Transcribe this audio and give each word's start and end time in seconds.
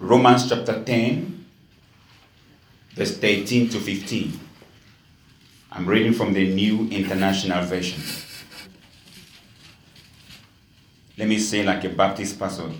Romans 0.00 0.48
chapter 0.48 0.84
10, 0.84 1.44
verse 2.94 3.18
13 3.18 3.68
to 3.70 3.80
15. 3.80 4.38
I'm 5.72 5.86
reading 5.86 6.12
from 6.12 6.32
the 6.32 6.54
New 6.54 6.88
International 6.88 7.64
Version. 7.64 8.00
Let 11.16 11.26
me 11.26 11.40
say, 11.40 11.64
like 11.64 11.82
a 11.82 11.88
Baptist 11.88 12.38
pastor, 12.38 12.70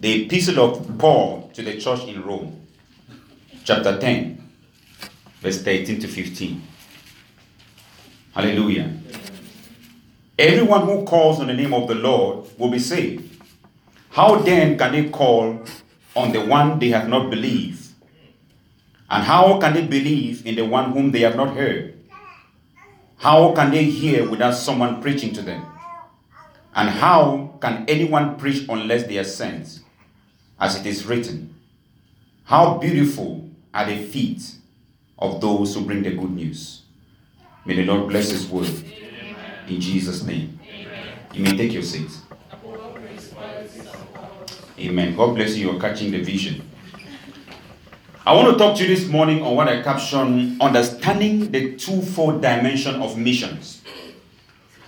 the 0.00 0.26
epistle 0.26 0.60
of 0.60 0.98
Paul 0.98 1.50
to 1.54 1.62
the 1.62 1.80
church 1.80 2.04
in 2.04 2.22
Rome, 2.22 2.60
chapter 3.64 3.98
10, 3.98 4.46
verse 5.40 5.62
13 5.62 5.98
to 6.00 6.08
15. 6.08 6.62
Hallelujah. 8.34 8.92
Everyone 10.38 10.82
who 10.82 11.06
calls 11.06 11.40
on 11.40 11.46
the 11.46 11.54
name 11.54 11.72
of 11.72 11.88
the 11.88 11.94
Lord 11.94 12.46
will 12.58 12.68
be 12.68 12.78
saved. 12.78 13.42
How 14.10 14.36
then 14.36 14.76
can 14.76 14.92
they 14.92 15.08
call 15.08 15.64
on 16.16 16.32
the 16.32 16.44
one 16.44 16.78
they 16.78 16.88
have 16.88 17.08
not 17.08 17.30
believed? 17.30 17.86
And 19.08 19.22
how 19.22 19.60
can 19.60 19.74
they 19.74 19.86
believe 19.86 20.44
in 20.46 20.56
the 20.56 20.64
one 20.64 20.92
whom 20.92 21.12
they 21.12 21.20
have 21.20 21.36
not 21.36 21.54
heard? 21.54 21.94
How 23.18 23.52
can 23.54 23.70
they 23.70 23.84
hear 23.84 24.28
without 24.28 24.54
someone 24.54 25.00
preaching 25.00 25.32
to 25.34 25.42
them? 25.42 25.64
And 26.74 26.90
how 26.90 27.58
can 27.60 27.84
anyone 27.88 28.36
preach 28.36 28.66
unless 28.68 29.04
they 29.04 29.18
are 29.18 29.24
sent? 29.24 29.80
As 30.58 30.80
it 30.80 30.86
is 30.86 31.06
written, 31.06 31.54
How 32.44 32.78
beautiful 32.78 33.48
are 33.72 33.84
the 33.84 34.02
feet 34.06 34.56
of 35.18 35.40
those 35.40 35.74
who 35.74 35.84
bring 35.84 36.02
the 36.02 36.10
good 36.10 36.30
news. 36.30 36.82
May 37.64 37.76
the 37.76 37.84
Lord 37.84 38.08
bless 38.08 38.30
His 38.30 38.48
word. 38.48 38.70
In 39.68 39.80
Jesus' 39.80 40.22
name. 40.22 40.58
You 41.32 41.42
may 41.42 41.56
take 41.56 41.72
your 41.72 41.82
seat. 41.82 42.10
Amen. 44.78 45.16
God 45.16 45.34
bless 45.34 45.56
you. 45.56 45.70
You're 45.70 45.80
catching 45.80 46.10
the 46.10 46.22
vision. 46.22 46.62
I 48.26 48.34
want 48.34 48.52
to 48.52 48.58
talk 48.58 48.76
to 48.76 48.82
you 48.82 48.94
this 48.94 49.06
morning 49.06 49.42
on 49.42 49.56
what 49.56 49.68
I 49.68 49.82
caption 49.82 50.60
understanding 50.60 51.50
the 51.50 51.76
twofold 51.76 52.42
dimension 52.42 52.96
of 52.96 53.16
missions. 53.16 53.82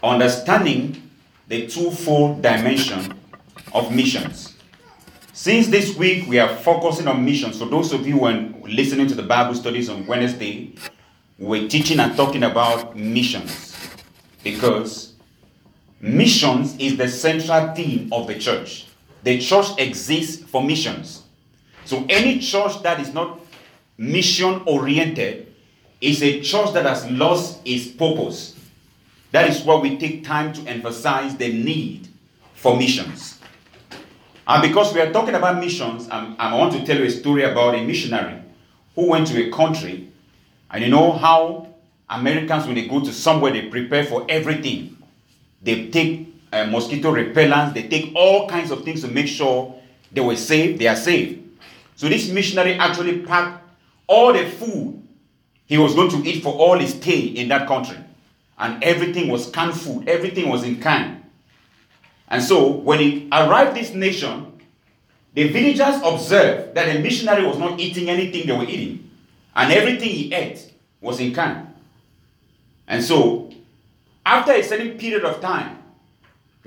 Understanding 0.02 1.10
the 1.46 1.66
twofold 1.68 2.42
dimension 2.42 3.18
of 3.72 3.90
missions. 3.90 4.56
Since 5.32 5.68
this 5.68 5.96
week 5.96 6.26
we 6.28 6.38
are 6.38 6.54
focusing 6.56 7.08
on 7.08 7.24
missions, 7.24 7.58
for 7.58 7.66
those 7.66 7.92
of 7.92 8.06
you 8.06 8.18
who 8.18 8.24
are 8.26 8.68
listening 8.68 9.06
to 9.06 9.14
the 9.14 9.22
Bible 9.22 9.54
studies 9.54 9.88
on 9.88 10.04
Wednesday, 10.06 10.74
we're 11.38 11.68
teaching 11.68 12.00
and 12.00 12.14
talking 12.16 12.42
about 12.42 12.96
missions 12.96 13.76
because 14.42 15.14
missions 16.00 16.76
is 16.78 16.96
the 16.96 17.08
central 17.08 17.72
theme 17.74 18.12
of 18.12 18.26
the 18.26 18.38
church. 18.38 18.87
The 19.22 19.38
church 19.38 19.66
exists 19.78 20.42
for 20.44 20.62
missions. 20.62 21.22
So 21.84 22.04
any 22.08 22.38
church 22.38 22.82
that 22.82 23.00
is 23.00 23.12
not 23.12 23.40
mission 23.96 24.62
oriented 24.66 25.52
is 26.00 26.22
a 26.22 26.40
church 26.40 26.72
that 26.74 26.86
has 26.86 27.10
lost 27.10 27.60
its 27.64 27.88
purpose. 27.88 28.54
That 29.32 29.50
is 29.50 29.62
why 29.62 29.76
we 29.76 29.98
take 29.98 30.24
time 30.24 30.52
to 30.54 30.62
emphasize 30.66 31.36
the 31.36 31.52
need 31.52 32.08
for 32.54 32.76
missions. 32.76 33.38
And 34.46 34.62
because 34.62 34.94
we 34.94 35.00
are 35.00 35.12
talking 35.12 35.34
about 35.34 35.60
missions, 35.60 36.08
I'm, 36.10 36.34
I 36.38 36.54
want 36.54 36.72
to 36.72 36.86
tell 36.86 36.96
you 36.96 37.04
a 37.04 37.10
story 37.10 37.42
about 37.42 37.74
a 37.74 37.84
missionary 37.84 38.40
who 38.94 39.10
went 39.10 39.26
to 39.28 39.46
a 39.46 39.50
country, 39.50 40.10
and 40.70 40.82
you 40.82 40.90
know 40.90 41.12
how 41.12 41.74
Americans, 42.08 42.66
when 42.66 42.74
they 42.74 42.88
go 42.88 43.00
to 43.00 43.12
somewhere, 43.12 43.52
they 43.52 43.68
prepare 43.68 44.04
for 44.04 44.24
everything. 44.28 44.96
They 45.62 45.88
take 45.88 46.27
uh, 46.52 46.66
mosquito 46.66 47.12
repellents, 47.12 47.74
they 47.74 47.88
take 47.88 48.12
all 48.14 48.48
kinds 48.48 48.70
of 48.70 48.84
things 48.84 49.02
to 49.02 49.08
make 49.08 49.26
sure 49.28 49.74
they 50.12 50.20
were 50.20 50.36
safe, 50.36 50.78
they 50.78 50.86
are 50.86 50.96
safe. 50.96 51.38
So 51.96 52.08
this 52.08 52.28
missionary 52.30 52.74
actually 52.74 53.20
packed 53.20 53.64
all 54.06 54.32
the 54.32 54.48
food 54.48 55.02
he 55.66 55.76
was 55.76 55.94
going 55.94 56.10
to 56.10 56.28
eat 56.28 56.42
for 56.42 56.54
all 56.54 56.78
his 56.78 56.94
stay 56.94 57.20
in 57.20 57.48
that 57.48 57.68
country. 57.68 57.98
And 58.58 58.82
everything 58.82 59.28
was 59.28 59.50
canned 59.50 59.74
food, 59.74 60.08
everything 60.08 60.48
was 60.48 60.64
in 60.64 60.80
can. 60.80 61.24
And 62.28 62.42
so 62.42 62.68
when 62.68 62.98
he 63.00 63.28
arrived 63.30 63.76
this 63.76 63.92
nation, 63.92 64.60
the 65.34 65.48
villagers 65.48 66.00
observed 66.02 66.74
that 66.74 66.92
the 66.92 67.00
missionary 67.00 67.46
was 67.46 67.58
not 67.58 67.78
eating 67.78 68.08
anything 68.08 68.46
they 68.46 68.56
were 68.56 68.64
eating. 68.64 69.10
And 69.54 69.72
everything 69.72 70.08
he 70.08 70.32
ate 70.32 70.72
was 71.00 71.20
in 71.20 71.34
can. 71.34 71.74
And 72.86 73.04
so, 73.04 73.50
after 74.24 74.52
a 74.52 74.62
certain 74.62 74.96
period 74.98 75.24
of 75.24 75.40
time, 75.40 75.78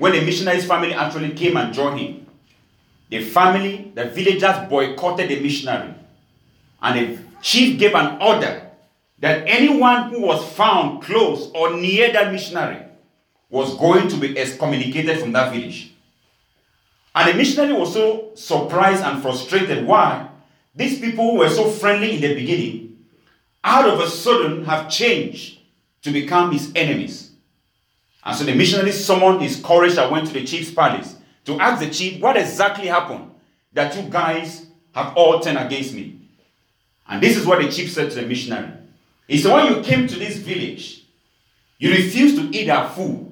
when 0.01 0.13
the 0.13 0.21
missionary's 0.21 0.65
family 0.65 0.95
actually 0.95 1.29
came 1.29 1.55
and 1.57 1.71
joined 1.71 1.99
him, 1.99 2.25
the 3.11 3.23
family, 3.23 3.91
the 3.93 4.05
villagers 4.05 4.67
boycotted 4.67 5.29
the 5.29 5.39
missionary. 5.39 5.93
And 6.81 6.99
the 6.99 7.19
chief 7.43 7.77
gave 7.77 7.93
an 7.93 8.19
order 8.19 8.67
that 9.19 9.43
anyone 9.45 10.09
who 10.09 10.21
was 10.21 10.43
found 10.53 11.03
close 11.03 11.51
or 11.53 11.77
near 11.77 12.11
that 12.13 12.31
missionary 12.31 12.81
was 13.51 13.77
going 13.77 14.07
to 14.07 14.17
be 14.17 14.35
excommunicated 14.39 15.19
from 15.19 15.33
that 15.33 15.53
village. 15.53 15.93
And 17.13 17.29
the 17.29 17.37
missionary 17.37 17.73
was 17.73 17.93
so 17.93 18.31
surprised 18.33 19.03
and 19.03 19.21
frustrated. 19.21 19.85
Why? 19.85 20.29
These 20.75 20.99
people 20.99 21.29
who 21.29 21.37
were 21.37 21.49
so 21.49 21.69
friendly 21.69 22.15
in 22.15 22.21
the 22.21 22.33
beginning, 22.33 23.05
out 23.63 23.87
of 23.87 23.99
a 23.99 24.09
sudden 24.09 24.65
have 24.65 24.89
changed 24.89 25.59
to 26.01 26.09
become 26.09 26.51
his 26.51 26.71
enemies. 26.73 27.20
And 28.23 28.37
so 28.37 28.43
the 28.43 28.53
missionary 28.53 28.91
summoned 28.91 29.41
his 29.41 29.59
courage 29.61 29.97
and 29.97 30.11
went 30.11 30.27
to 30.27 30.33
the 30.33 30.45
chief's 30.45 30.71
palace 30.71 31.15
to 31.45 31.59
ask 31.59 31.81
the 31.83 31.89
chief 31.89 32.21
what 32.21 32.37
exactly 32.37 32.87
happened 32.87 33.31
that 33.73 33.95
you 33.95 34.03
guys 34.03 34.67
have 34.93 35.15
all 35.15 35.39
turned 35.39 35.57
against 35.57 35.93
me. 35.93 36.19
And 37.07 37.21
this 37.21 37.35
is 37.37 37.45
what 37.45 37.61
the 37.61 37.71
chief 37.71 37.91
said 37.91 38.11
to 38.11 38.21
the 38.21 38.27
missionary. 38.27 38.71
He 39.27 39.37
said, 39.37 39.53
When 39.53 39.73
you 39.73 39.81
came 39.81 40.07
to 40.07 40.15
this 40.19 40.37
village, 40.37 41.03
you 41.79 41.91
refused 41.91 42.35
to 42.37 42.57
eat 42.57 42.69
our 42.69 42.89
food. 42.89 43.27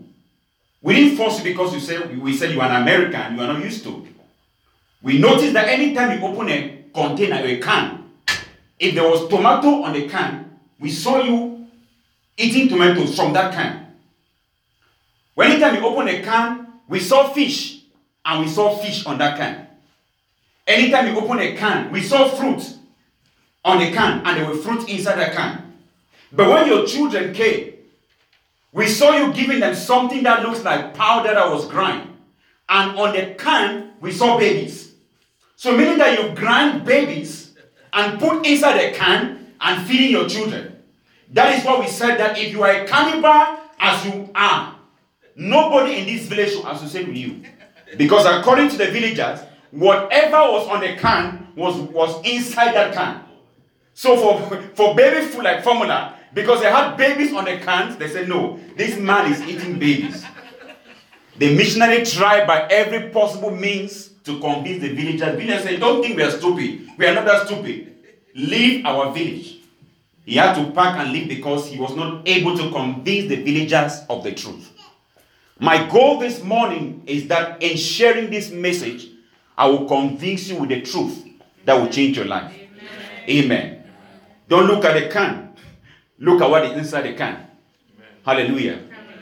We 0.81 0.95
didn't 0.95 1.17
force 1.17 1.38
you 1.38 1.44
because 1.44 1.73
you 1.73 1.79
said 1.79 2.17
we 2.19 2.35
said 2.35 2.51
you 2.51 2.61
are 2.61 2.69
an 2.69 2.81
American, 2.81 3.35
you 3.35 3.41
are 3.41 3.53
not 3.53 3.63
used 3.63 3.83
to. 3.83 4.07
We 5.01 5.17
noticed 5.17 5.53
that 5.53 5.67
anytime 5.67 6.17
you 6.19 6.25
open 6.25 6.50
a 6.50 6.85
container 6.94 7.41
or 7.41 7.45
a 7.45 7.59
can, 7.59 8.11
if 8.79 8.95
there 8.95 9.07
was 9.07 9.27
tomato 9.29 9.83
on 9.83 9.94
the 9.94 10.07
can, 10.09 10.59
we 10.79 10.89
saw 10.89 11.21
you 11.21 11.67
eating 12.38 12.69
tomatoes 12.69 13.16
from 13.16 13.33
that 13.33 13.53
can. 13.53 13.88
When 15.39 15.51
anytime 15.51 15.75
you 15.75 15.88
open 15.88 16.09
a 16.09 16.22
can, 16.22 16.67
we 16.89 17.00
saw 17.00 17.29
fish 17.29 17.83
and 18.25 18.44
we 18.44 18.51
saw 18.51 18.75
fish 18.75 19.05
on 19.05 19.19
that 19.19 19.38
can. 19.38 19.69
Anytime 20.67 21.07
you 21.07 21.17
open 21.17 21.39
a 21.39 21.55
can, 21.55 21.94
we 21.94 22.03
saw 22.03 22.27
fruit 22.27 22.61
on 23.63 23.79
the 23.79 23.89
can 23.89 24.22
and 24.25 24.38
there 24.38 24.45
were 24.45 24.57
fruit 24.57 24.89
inside 24.89 25.16
that 25.16 25.33
can. 25.33 25.75
But 26.33 26.50
when 26.50 26.67
your 26.67 26.85
children 26.85 27.33
came, 27.33 27.75
we 28.73 28.88
saw 28.88 29.16
you 29.16 29.31
giving 29.31 29.61
them 29.61 29.75
something 29.75 30.23
that 30.23 30.44
looks 30.44 30.61
like 30.66 30.94
powder 30.94 31.33
that 31.33 31.50
was 31.50 31.66
grind. 31.69 32.09
And 32.67 33.00
on 33.00 33.16
the 33.16 33.33
can, 33.35 33.94
we 34.01 34.11
saw 34.11 34.38
babies. 34.38 34.91
So 35.56 35.71
meaning 35.71 36.00
that 36.00 36.19
you 36.19 36.35
grind 36.35 36.83
babies 36.83 37.56
and 37.94 38.19
put 38.19 38.45
inside 38.45 38.77
the 38.77 38.94
can 38.94 39.53
and 39.61 39.88
feeding 39.88 40.11
your 40.11 40.27
children. 40.27 40.83
That 41.31 41.57
is 41.57 41.63
why 41.63 41.79
we 41.79 41.88
said 41.88 42.17
that 42.19 42.38
if 42.38 42.51
you 42.51 42.61
are 42.61 42.83
a 42.83 42.85
cannibal 42.85 43.57
as 43.79 44.06
you 44.06 44.29
are, 44.35 44.75
nobody 45.39 46.00
in 46.00 46.05
this 46.05 46.25
village 46.27 46.51
should 46.51 46.66
associate 46.66 47.07
with 47.07 47.17
you. 47.17 47.41
Because 47.97 48.25
according 48.25 48.69
to 48.69 48.77
the 48.77 48.91
villagers, 48.91 49.39
whatever 49.72 50.38
was 50.51 50.67
on 50.67 50.81
the 50.81 50.95
can 50.95 51.47
was, 51.55 51.75
was 51.77 52.23
inside 52.25 52.75
that 52.75 52.94
can. 52.94 53.23
So 53.94 54.17
for, 54.17 54.61
for 54.75 54.95
baby 54.95 55.25
food 55.25 55.44
like 55.44 55.63
formula, 55.63 56.16
because 56.33 56.61
they 56.61 56.69
had 56.69 56.95
babies 56.95 57.33
on 57.33 57.45
the 57.45 57.57
cans, 57.57 57.97
they 57.97 58.07
said, 58.07 58.29
no, 58.29 58.59
this 58.75 58.97
man 59.00 59.31
is 59.31 59.41
eating 59.41 59.79
babies. 59.79 60.23
The 61.38 61.56
missionary 61.56 62.06
tried 62.06 62.45
by 62.45 62.67
every 62.67 63.09
possible 63.09 63.51
means 63.51 64.09
to 64.25 64.39
convince 64.39 64.81
the 64.81 64.94
villagers. 64.94 65.38
Villagers 65.38 65.63
said, 65.63 65.79
don't 65.79 66.01
think 66.03 66.17
we 66.17 66.23
are 66.23 66.31
stupid. 66.31 66.89
We 66.97 67.07
are 67.07 67.15
not 67.15 67.25
that 67.25 67.47
stupid. 67.47 67.95
Leave 68.35 68.85
our 68.85 69.12
village. 69.13 69.57
He 70.25 70.35
had 70.35 70.53
to 70.56 70.69
pack 70.71 71.00
and 71.00 71.12
leave 71.12 71.30
because 71.30 71.68
he 71.68 71.80
was 71.80 71.95
not 71.95 72.27
able 72.27 72.56
to 72.57 72.69
convince 72.69 73.30
the 73.30 73.42
villagers 73.42 74.01
of 74.09 74.24
the 74.24 74.33
truth. 74.33 74.74
My 75.59 75.85
goal 75.89 76.19
this 76.19 76.41
morning 76.41 77.03
is 77.06 77.27
that 77.27 77.61
in 77.61 77.75
sharing 77.75 78.29
this 78.29 78.50
message, 78.50 79.09
I 79.57 79.67
will 79.67 79.85
convince 79.85 80.47
you 80.47 80.56
with 80.56 80.69
the 80.69 80.81
truth 80.81 81.25
that 81.65 81.73
will 81.73 81.89
change 81.89 82.15
your 82.15 82.27
life. 82.27 82.53
Amen. 83.27 83.44
Amen. 83.45 83.83
Don't 84.47 84.67
look 84.67 84.85
at 84.85 84.94
the 84.94 85.09
can. 85.09 85.53
Look 86.17 86.41
at 86.41 86.50
what 86.50 86.63
is 86.63 86.77
inside 86.77 87.01
the 87.01 87.13
can. 87.13 87.35
Amen. 87.35 87.47
Hallelujah. 88.25 88.79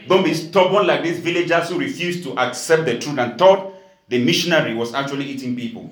Don't 0.08 0.24
be 0.24 0.36
stubborn 0.36 0.86
like 0.86 1.02
these 1.02 1.20
villagers 1.20 1.70
who 1.70 1.80
refused 1.80 2.24
to 2.24 2.38
accept 2.38 2.86
the 2.86 3.00
truth 3.00 3.18
and 3.18 3.38
thought 3.38 3.74
the 4.08 4.24
missionary 4.24 4.76
was 4.76 4.94
actually 4.94 5.26
eating 5.26 5.56
people. 5.56 5.92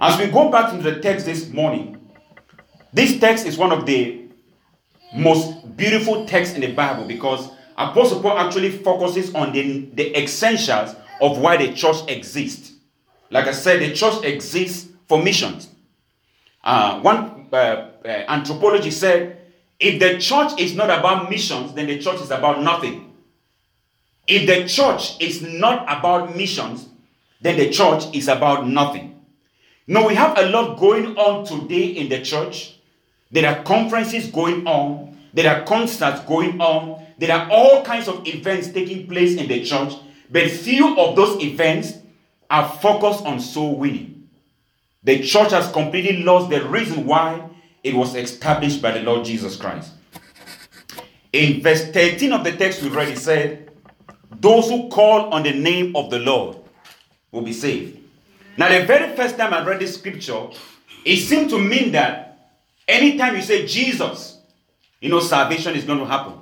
As 0.00 0.18
we 0.18 0.28
go 0.32 0.50
back 0.50 0.72
into 0.72 0.90
the 0.90 1.00
text 1.00 1.26
this 1.26 1.50
morning, 1.50 2.10
this 2.94 3.20
text 3.20 3.46
is 3.46 3.58
one 3.58 3.72
of 3.72 3.84
the 3.84 4.22
most 5.14 5.76
beautiful 5.76 6.26
texts 6.26 6.54
in 6.54 6.62
the 6.62 6.72
Bible 6.72 7.04
because 7.04 7.50
Apostle 7.80 8.20
Paul 8.20 8.38
actually 8.38 8.70
focuses 8.70 9.34
on 9.34 9.52
the, 9.52 9.86
the 9.94 10.22
essentials 10.22 10.94
of 11.20 11.38
why 11.38 11.56
the 11.56 11.72
church 11.72 11.96
exists. 12.08 12.74
Like 13.30 13.46
I 13.46 13.52
said, 13.52 13.80
the 13.80 13.94
church 13.94 14.22
exists 14.24 14.92
for 15.08 15.22
missions. 15.22 15.68
Uh, 16.62 17.00
one 17.00 17.48
uh, 17.52 17.56
uh, 17.56 18.08
anthropology 18.28 18.90
said, 18.90 19.40
if 19.78 19.98
the 19.98 20.18
church 20.18 20.60
is 20.60 20.74
not 20.74 20.90
about 20.90 21.30
missions, 21.30 21.72
then 21.72 21.86
the 21.86 21.98
church 21.98 22.20
is 22.20 22.30
about 22.30 22.62
nothing. 22.62 23.14
If 24.26 24.46
the 24.46 24.68
church 24.68 25.16
is 25.20 25.40
not 25.40 25.84
about 25.84 26.36
missions, 26.36 26.86
then 27.40 27.56
the 27.56 27.70
church 27.70 28.04
is 28.14 28.28
about 28.28 28.68
nothing. 28.68 29.24
Now, 29.86 30.06
we 30.06 30.14
have 30.14 30.38
a 30.38 30.50
lot 30.50 30.78
going 30.78 31.16
on 31.16 31.46
today 31.46 31.86
in 31.86 32.10
the 32.10 32.20
church. 32.20 32.76
There 33.30 33.46
are 33.46 33.62
conferences 33.64 34.26
going 34.26 34.66
on, 34.66 35.18
there 35.32 35.52
are 35.52 35.64
concerts 35.64 36.20
going 36.24 36.60
on, 36.60 37.06
there 37.20 37.36
are 37.36 37.50
all 37.50 37.84
kinds 37.84 38.08
of 38.08 38.26
events 38.26 38.68
taking 38.68 39.06
place 39.06 39.36
in 39.36 39.46
the 39.46 39.62
church, 39.62 39.92
but 40.30 40.50
few 40.50 40.98
of 40.98 41.14
those 41.14 41.38
events 41.42 41.92
are 42.48 42.66
focused 42.66 43.26
on 43.26 43.38
soul 43.38 43.76
winning. 43.76 44.26
The 45.04 45.22
church 45.22 45.50
has 45.50 45.70
completely 45.70 46.22
lost 46.22 46.48
the 46.48 46.66
reason 46.66 47.04
why 47.04 47.46
it 47.84 47.94
was 47.94 48.14
established 48.14 48.80
by 48.80 48.92
the 48.92 49.00
Lord 49.00 49.26
Jesus 49.26 49.56
Christ. 49.56 49.92
In 51.34 51.62
verse 51.62 51.90
13 51.90 52.32
of 52.32 52.42
the 52.42 52.52
text 52.52 52.82
we 52.82 52.88
read, 52.88 53.08
it 53.08 53.18
said, 53.18 53.70
Those 54.40 54.70
who 54.70 54.88
call 54.88 55.30
on 55.34 55.42
the 55.42 55.52
name 55.52 55.94
of 55.94 56.08
the 56.08 56.20
Lord 56.20 56.56
will 57.32 57.42
be 57.42 57.52
saved. 57.52 57.98
Now, 58.56 58.70
the 58.70 58.86
very 58.86 59.14
first 59.14 59.36
time 59.36 59.52
I 59.52 59.62
read 59.62 59.78
this 59.78 59.98
scripture, 59.98 60.48
it 61.04 61.18
seemed 61.18 61.50
to 61.50 61.58
mean 61.58 61.92
that 61.92 62.56
anytime 62.88 63.36
you 63.36 63.42
say 63.42 63.66
Jesus, 63.66 64.38
you 65.02 65.10
know, 65.10 65.20
salvation 65.20 65.74
is 65.74 65.84
going 65.84 65.98
to 65.98 66.06
happen. 66.06 66.40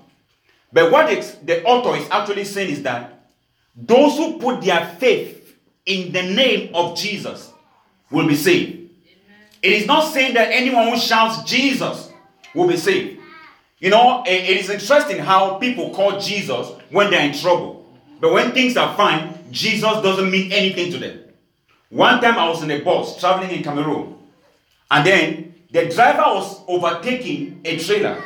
But 0.72 0.90
what 0.90 1.08
the 1.44 1.64
author 1.64 1.96
is 1.96 2.08
actually 2.10 2.44
saying 2.44 2.70
is 2.70 2.82
that 2.82 3.18
those 3.74 4.16
who 4.16 4.38
put 4.38 4.60
their 4.60 4.86
faith 4.98 5.56
in 5.86 6.12
the 6.12 6.22
name 6.22 6.74
of 6.74 6.96
Jesus 6.96 7.52
will 8.10 8.26
be 8.26 8.36
saved. 8.36 8.90
It 9.62 9.72
is 9.72 9.86
not 9.86 10.12
saying 10.12 10.34
that 10.34 10.52
anyone 10.52 10.88
who 10.88 10.98
shouts 10.98 11.42
Jesus 11.48 12.10
will 12.54 12.68
be 12.68 12.76
saved. 12.76 13.20
You 13.78 13.90
know, 13.90 14.22
eh, 14.26 14.34
it 14.34 14.56
is 14.58 14.70
interesting 14.70 15.18
how 15.18 15.54
people 15.58 15.90
call 15.90 16.20
Jesus 16.20 16.72
when 16.90 17.10
they're 17.10 17.26
in 17.26 17.34
trouble. 17.34 17.86
But 18.20 18.32
when 18.32 18.52
things 18.52 18.76
are 18.76 18.96
fine, 18.96 19.38
Jesus 19.50 19.80
doesn't 19.82 20.30
mean 20.30 20.52
anything 20.52 20.92
to 20.92 20.98
them. 20.98 21.20
One 21.88 22.20
time 22.20 22.36
I 22.36 22.48
was 22.48 22.62
in 22.62 22.70
a 22.70 22.80
bus 22.80 23.18
traveling 23.18 23.50
in 23.50 23.62
Cameroon, 23.62 24.16
and 24.90 25.06
then 25.06 25.54
the 25.70 25.88
driver 25.88 26.34
was 26.34 26.62
overtaking 26.66 27.60
a 27.64 27.78
trailer. 27.78 28.22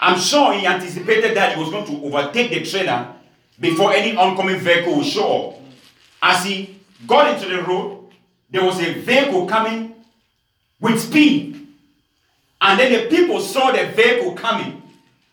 I'm 0.00 0.18
sure 0.18 0.54
he 0.54 0.66
anticipated 0.66 1.36
that 1.36 1.54
he 1.54 1.60
was 1.60 1.70
going 1.70 1.84
to 1.86 2.06
overtake 2.06 2.50
the 2.50 2.64
trailer 2.64 3.14
before 3.60 3.92
any 3.92 4.16
oncoming 4.16 4.58
vehicle 4.58 4.96
would 4.96 5.06
show 5.06 5.50
up. 5.50 5.60
As 6.22 6.44
he 6.44 6.80
got 7.06 7.34
into 7.34 7.54
the 7.54 7.62
road, 7.62 8.08
there 8.50 8.64
was 8.64 8.80
a 8.80 8.94
vehicle 8.94 9.46
coming 9.46 9.94
with 10.80 11.00
speed. 11.00 11.68
And 12.62 12.80
then 12.80 12.92
the 12.92 13.14
people 13.14 13.40
saw 13.40 13.72
the 13.72 13.88
vehicle 13.88 14.32
coming. 14.34 14.82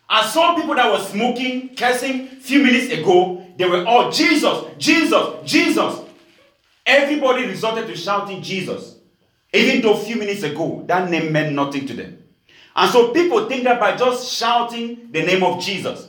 I 0.08 0.26
saw 0.26 0.54
people 0.54 0.74
that 0.74 0.90
were 0.90 1.04
smoking, 1.04 1.74
cursing 1.74 2.28
a 2.28 2.36
few 2.36 2.62
minutes 2.62 2.92
ago. 2.92 3.44
They 3.56 3.68
were 3.68 3.84
all 3.86 4.10
Jesus, 4.10 4.64
Jesus, 4.78 5.34
Jesus. 5.44 6.00
Everybody 6.86 7.46
resorted 7.46 7.86
to 7.86 7.96
shouting 7.96 8.42
Jesus. 8.42 8.96
Even 9.52 9.82
though 9.82 9.94
a 9.94 10.04
few 10.04 10.16
minutes 10.16 10.42
ago, 10.42 10.84
that 10.86 11.10
name 11.10 11.32
meant 11.32 11.54
nothing 11.54 11.86
to 11.86 11.94
them. 11.94 12.22
And 12.78 12.92
so 12.92 13.08
people 13.08 13.48
think 13.48 13.64
that 13.64 13.80
by 13.80 13.96
just 13.96 14.32
shouting 14.32 15.10
the 15.10 15.22
name 15.22 15.42
of 15.42 15.60
Jesus, 15.60 16.06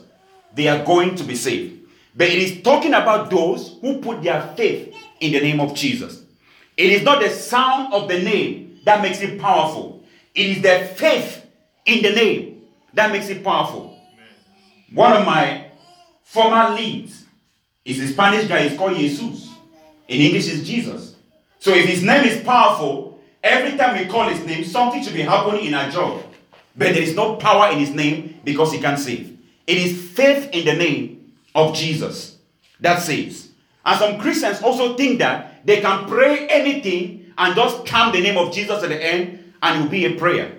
they 0.54 0.68
are 0.68 0.84
going 0.84 1.16
to 1.16 1.24
be 1.24 1.34
saved. 1.34 1.80
But 2.14 2.28
it 2.28 2.38
is 2.38 2.62
talking 2.62 2.94
about 2.94 3.28
those 3.28 3.76
who 3.80 3.98
put 3.98 4.22
their 4.22 4.40
faith 4.56 4.94
in 5.18 5.32
the 5.32 5.40
name 5.40 5.58
of 5.58 5.74
Jesus. 5.74 6.22
It 6.76 6.92
is 6.92 7.02
not 7.02 7.20
the 7.20 7.28
sound 7.28 7.92
of 7.92 8.06
the 8.06 8.20
name 8.20 8.78
that 8.84 9.02
makes 9.02 9.20
it 9.20 9.40
powerful. 9.40 10.04
It 10.32 10.46
is 10.46 10.62
the 10.62 10.94
faith 10.94 11.44
in 11.86 12.04
the 12.04 12.12
name 12.12 12.62
that 12.94 13.10
makes 13.10 13.28
it 13.28 13.42
powerful. 13.42 13.98
One 14.94 15.12
of 15.14 15.26
my 15.26 15.72
former 16.22 16.72
leads 16.76 17.24
is 17.84 17.98
a 17.98 18.06
Spanish 18.06 18.46
guy, 18.46 18.68
he's 18.68 18.78
called 18.78 18.96
Jesus. 18.96 19.50
In 20.06 20.20
English, 20.20 20.46
is 20.46 20.64
Jesus. 20.64 21.16
So 21.58 21.72
if 21.72 21.86
his 21.86 22.04
name 22.04 22.26
is 22.26 22.44
powerful, 22.44 23.20
every 23.42 23.76
time 23.76 23.98
we 23.98 24.06
call 24.06 24.28
his 24.28 24.46
name, 24.46 24.62
something 24.64 25.02
should 25.02 25.14
be 25.14 25.22
happening 25.22 25.66
in 25.66 25.74
our 25.74 25.90
job. 25.90 26.29
But 26.76 26.94
there 26.94 27.02
is 27.02 27.14
no 27.14 27.36
power 27.36 27.72
in 27.72 27.78
his 27.78 27.90
name 27.90 28.40
because 28.44 28.72
he 28.72 28.78
can 28.78 28.96
save. 28.96 29.38
It 29.66 29.78
is 29.78 30.10
faith 30.10 30.50
in 30.52 30.64
the 30.64 30.74
name 30.74 31.32
of 31.54 31.74
Jesus 31.74 32.38
that 32.80 33.02
saves. 33.02 33.50
And 33.84 33.98
some 33.98 34.20
Christians 34.20 34.62
also 34.62 34.96
think 34.96 35.18
that 35.18 35.66
they 35.66 35.80
can 35.80 36.06
pray 36.06 36.46
anything 36.48 37.32
and 37.36 37.54
just 37.54 37.86
count 37.86 38.14
the 38.14 38.20
name 38.20 38.36
of 38.36 38.52
Jesus 38.52 38.82
at 38.82 38.88
the 38.88 39.02
end 39.02 39.52
and 39.62 39.78
it 39.78 39.82
will 39.82 39.90
be 39.90 40.04
a 40.06 40.16
prayer. 40.16 40.58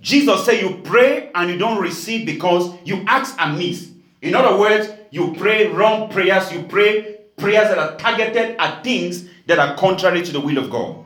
Jesus 0.00 0.44
said 0.44 0.60
you 0.60 0.80
pray 0.84 1.30
and 1.34 1.50
you 1.50 1.58
don't 1.58 1.80
receive 1.80 2.26
because 2.26 2.74
you 2.84 3.04
ask 3.06 3.34
amiss. 3.38 3.90
In 4.22 4.34
other 4.34 4.58
words, 4.58 4.90
you 5.10 5.34
pray 5.34 5.68
wrong 5.68 6.10
prayers, 6.10 6.52
you 6.52 6.62
pray 6.64 7.18
prayers 7.36 7.68
that 7.68 7.78
are 7.78 7.96
targeted 7.96 8.56
at 8.58 8.82
things 8.82 9.28
that 9.46 9.58
are 9.58 9.76
contrary 9.76 10.22
to 10.22 10.32
the 10.32 10.40
will 10.40 10.58
of 10.58 10.70
God. 10.70 11.04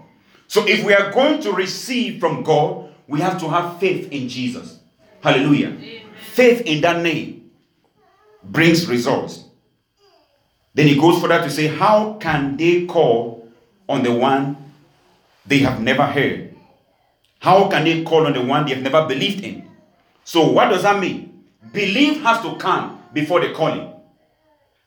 So 0.48 0.66
if 0.66 0.84
we 0.84 0.94
are 0.94 1.12
going 1.12 1.40
to 1.42 1.52
receive 1.52 2.18
from 2.18 2.42
God, 2.42 2.89
we 3.10 3.20
have 3.20 3.40
to 3.40 3.48
have 3.48 3.80
faith 3.80 4.10
in 4.12 4.28
Jesus. 4.28 4.78
Hallelujah. 5.20 5.70
Amen. 5.70 6.02
Faith 6.32 6.60
in 6.60 6.80
that 6.82 7.02
name 7.02 7.50
brings 8.44 8.86
results. 8.86 9.44
Then 10.74 10.86
he 10.86 10.96
goes 10.98 11.20
further 11.20 11.42
to 11.42 11.50
say, 11.50 11.66
How 11.66 12.14
can 12.20 12.56
they 12.56 12.86
call 12.86 13.48
on 13.88 14.04
the 14.04 14.14
one 14.14 14.56
they 15.44 15.58
have 15.58 15.80
never 15.80 16.06
heard? 16.06 16.54
How 17.40 17.68
can 17.68 17.82
they 17.82 18.04
call 18.04 18.26
on 18.26 18.32
the 18.32 18.42
one 18.42 18.66
they 18.66 18.74
have 18.74 18.82
never 18.82 19.04
believed 19.08 19.42
in? 19.42 19.68
So, 20.22 20.48
what 20.48 20.68
does 20.68 20.84
that 20.84 21.00
mean? 21.00 21.44
Belief 21.72 22.22
has 22.22 22.40
to 22.42 22.54
come 22.56 23.02
before 23.12 23.40
the 23.40 23.52
calling. 23.52 23.92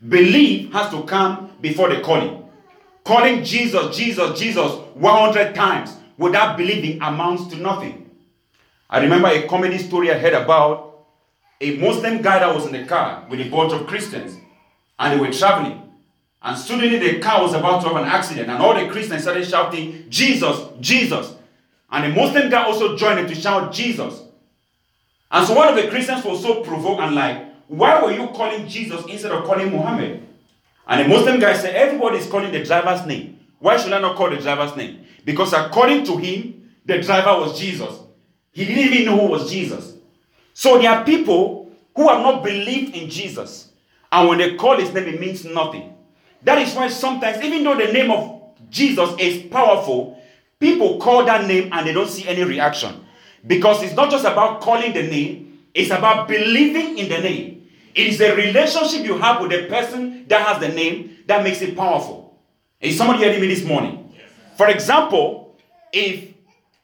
Belief 0.07 0.71
has 0.71 0.89
to 0.91 1.03
come 1.03 1.51
before 1.59 1.89
the 1.93 1.99
calling. 1.99 2.49
Calling 3.03 3.43
Jesus, 3.43 3.97
Jesus, 3.97 4.39
Jesus 4.39 4.71
100 4.93 5.53
times 5.53 5.97
without 6.17 6.57
believing 6.57 7.01
amounts 7.01 7.47
to 7.47 7.57
nothing. 7.57 8.02
I 8.93 8.99
remember 8.99 9.27
a 9.27 9.47
comedy 9.47 9.79
story 9.79 10.11
I 10.11 10.19
heard 10.19 10.33
about 10.33 11.07
a 11.59 11.77
Muslim 11.77 12.21
guy 12.21 12.37
that 12.37 12.53
was 12.53 12.67
in 12.67 12.73
the 12.73 12.85
car 12.85 13.25
with 13.27 13.41
a 13.41 13.49
bunch 13.49 13.73
of 13.73 13.87
Christians 13.87 14.37
and 14.99 15.19
they 15.19 15.25
were 15.25 15.33
traveling. 15.33 15.81
And 16.43 16.55
suddenly 16.55 16.99
the 16.99 17.19
car 17.19 17.41
was 17.41 17.55
about 17.55 17.81
to 17.81 17.87
have 17.87 17.97
an 17.97 18.03
accident, 18.03 18.49
and 18.49 18.61
all 18.61 18.75
the 18.75 18.91
Christians 18.91 19.23
started 19.23 19.47
shouting, 19.47 20.05
Jesus, 20.09 20.59
Jesus. 20.79 21.33
And 21.89 22.03
the 22.03 22.15
Muslim 22.15 22.51
guy 22.51 22.65
also 22.65 22.95
joined 22.95 23.17
them 23.17 23.27
to 23.29 23.33
shout, 23.33 23.73
Jesus. 23.73 24.21
And 25.31 25.47
so 25.47 25.55
one 25.55 25.69
of 25.69 25.75
the 25.75 25.89
Christians 25.89 26.23
was 26.23 26.43
so 26.43 26.61
provoked 26.61 27.01
and 27.01 27.15
like, 27.15 27.47
why 27.67 27.99
were 28.03 28.11
you 28.11 28.27
calling 28.27 28.67
Jesus 28.67 29.03
instead 29.07 29.31
of 29.31 29.45
calling 29.45 29.71
Muhammad? 29.71 30.21
And 30.85 31.01
the 31.01 31.07
Muslim 31.15 31.39
guy 31.39 31.57
said, 31.57 31.75
everybody 31.75 32.17
is 32.17 32.27
calling 32.27 32.51
the 32.51 32.63
driver's 32.63 33.07
name. 33.07 33.39
Why 33.57 33.77
should 33.77 33.93
I 33.93 33.99
not 33.99 34.17
call 34.17 34.29
the 34.29 34.37
driver's 34.37 34.75
name? 34.75 35.03
Because 35.25 35.51
according 35.53 36.03
to 36.05 36.17
him, 36.17 36.69
the 36.85 37.01
driver 37.01 37.39
was 37.39 37.59
Jesus. 37.59 38.01
He 38.53 38.65
didn't 38.65 38.93
even 38.93 39.05
know 39.05 39.19
who 39.19 39.31
was 39.31 39.51
Jesus. 39.51 39.95
So 40.53 40.79
there 40.79 40.91
are 40.91 41.03
people 41.03 41.71
who 41.95 42.07
have 42.07 42.21
not 42.21 42.43
believed 42.43 42.95
in 42.95 43.09
Jesus. 43.09 43.71
And 44.11 44.29
when 44.29 44.37
they 44.37 44.55
call 44.55 44.77
his 44.77 44.93
name, 44.93 45.05
it 45.05 45.19
means 45.19 45.43
nothing. 45.43 45.95
That 46.43 46.59
is 46.59 46.73
why 46.75 46.87
sometimes, 46.87 47.43
even 47.43 47.63
though 47.63 47.75
the 47.75 47.91
name 47.91 48.11
of 48.11 48.41
Jesus 48.69 49.09
is 49.19 49.43
powerful, 49.51 50.21
people 50.59 50.99
call 50.99 51.25
that 51.25 51.47
name 51.47 51.69
and 51.73 51.87
they 51.87 51.93
don't 51.93 52.09
see 52.09 52.27
any 52.27 52.43
reaction. 52.43 53.03
Because 53.45 53.81
it's 53.83 53.95
not 53.95 54.11
just 54.11 54.25
about 54.25 54.61
calling 54.61 54.93
the 54.93 55.03
name, 55.03 55.59
it's 55.73 55.89
about 55.89 56.27
believing 56.27 56.97
in 56.97 57.09
the 57.09 57.19
name. 57.19 57.67
It 57.95 58.07
is 58.07 58.21
a 58.21 58.35
relationship 58.35 59.05
you 59.05 59.17
have 59.17 59.41
with 59.41 59.51
the 59.51 59.67
person 59.67 60.27
that 60.27 60.45
has 60.45 60.59
the 60.59 60.69
name 60.69 61.17
that 61.27 61.43
makes 61.43 61.61
it 61.61 61.75
powerful. 61.75 62.39
Is 62.79 62.97
somebody 62.97 63.19
hearing 63.19 63.41
me 63.41 63.47
this 63.47 63.63
morning? 63.63 64.13
For 64.57 64.67
example, 64.67 65.55
if 65.91 66.32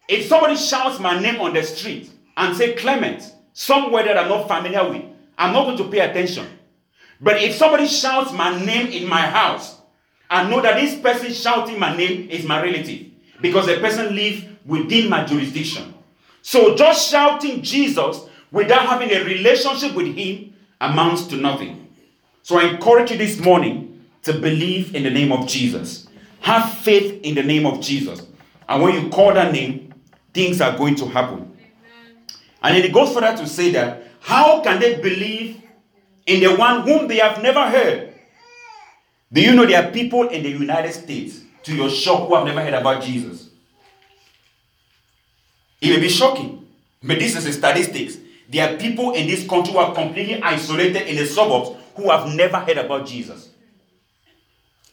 if 0.10 0.28
somebody 0.28 0.56
shouts 0.56 1.00
my 1.00 1.20
name 1.20 1.40
on 1.40 1.54
the 1.54 1.62
street 1.62 2.10
and 2.36 2.58
say 2.58 2.74
Clement, 2.74 3.32
somewhere 3.54 4.04
that 4.04 4.18
I'm 4.18 4.28
not 4.28 4.48
familiar 4.48 4.90
with, 4.90 5.04
I'm 5.38 5.54
not 5.54 5.66
going 5.66 5.78
to 5.78 5.88
pay 5.88 6.00
attention. 6.00 6.48
But 7.22 7.42
if 7.44 7.54
somebody 7.56 7.88
shouts 7.88 8.34
my 8.34 8.60
name 8.66 8.88
in 8.88 9.08
my 9.08 9.22
house, 9.22 9.80
I 10.28 10.50
know 10.50 10.62
that 10.62 10.80
this 10.82 11.00
person 11.00 11.32
shouting 11.32 11.78
my 11.78 11.96
name 11.96 12.28
is 12.30 12.44
my 12.44 12.62
relative 12.62 13.06
because 13.40 13.68
the 13.68 13.78
person 13.78 14.16
lives 14.16 14.46
within 14.66 15.10
my 15.10 15.26
jurisdiction. 15.26 15.94
So 16.42 16.76
just 16.76 17.12
shouting 17.12 17.62
Jesus 17.62 18.22
without 18.52 18.88
having 18.88 19.12
a 19.12 19.24
relationship 19.24 19.94
with 19.94 20.16
him 20.16 20.56
amounts 20.82 21.28
to 21.28 21.36
nothing. 21.36 21.88
So 22.42 22.58
I 22.58 22.70
encourage 22.70 23.12
you 23.12 23.18
this 23.18 23.40
morning 23.40 24.06
to 24.24 24.34
believe 24.34 24.96
in 24.96 25.04
the 25.04 25.12
name 25.12 25.32
of 25.32 25.48
Jesus. 25.48 26.08
Have 26.42 26.74
faith 26.80 27.22
in 27.24 27.36
the 27.36 27.44
name 27.44 27.68
of 27.68 27.80
Jesus. 27.80 28.26
And 28.68 28.82
when 28.82 28.94
you 28.94 29.10
call 29.10 29.34
that 29.34 29.52
name, 29.52 29.89
things 30.34 30.62
are 30.62 30.78
going 30.78 30.96
to 30.96 31.06
happen. 31.08 31.58
And 32.62 32.78
it 32.78 32.94
goes 32.94 33.14
further 33.14 33.36
to 33.38 33.48
say 33.48 33.72
that 33.72 34.04
how 34.22 34.62
can 34.62 34.80
they 34.80 35.00
believe 35.02 35.60
in 36.30 36.42
the 36.42 36.56
one 36.56 36.84
whom 36.84 37.08
they 37.08 37.18
have 37.18 37.42
never 37.42 37.68
heard. 37.68 38.14
Do 39.34 39.42
you 39.42 39.56
know 39.56 39.66
there 39.66 39.84
are 39.84 39.92
people 39.92 40.28
in 40.30 40.44
the 40.44 40.50
United 40.50 40.94
States, 40.94 41.42
to 41.64 41.76
your 41.76 41.90
shock, 41.90 42.28
who 42.28 42.36
have 42.36 42.46
never 42.46 42.62
heard 42.62 42.76
about 42.76 43.02
Jesus? 43.02 43.50
It 45.82 45.90
may 45.90 46.00
be 46.00 46.10
shocking, 46.10 46.68
but 47.02 47.18
this 47.18 47.36
is 47.36 47.56
statistics. 47.56 48.18
There 48.48 48.68
are 48.68 48.78
people 48.78 49.14
in 49.14 49.26
this 49.26 49.48
country 49.48 49.74
who 49.74 49.80
are 49.80 49.94
completely 49.96 50.40
isolated 50.42 51.10
in 51.10 51.16
the 51.16 51.26
suburbs 51.26 51.72
who 51.96 52.12
have 52.12 52.28
never 52.36 52.60
heard 52.60 52.78
about 52.78 53.08
Jesus. 53.08 53.50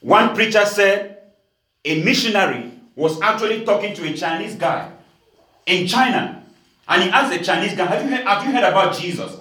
One 0.01 0.35
preacher 0.35 0.65
said 0.65 1.19
a 1.85 2.03
missionary 2.03 2.73
was 2.95 3.21
actually 3.21 3.65
talking 3.67 3.95
to 3.95 4.09
a 4.09 4.15
Chinese 4.15 4.55
guy 4.55 4.91
in 5.67 5.87
China. 5.87 6.45
And 6.89 7.03
he 7.03 7.11
asked 7.11 7.37
the 7.37 7.45
Chinese 7.45 7.77
guy, 7.77 7.87
Have 7.87 8.03
you 8.05 8.17
heard, 8.17 8.27
have 8.27 8.45
you 8.45 8.53
heard 8.53 8.65
about 8.65 8.97
Jesus? 8.97 9.37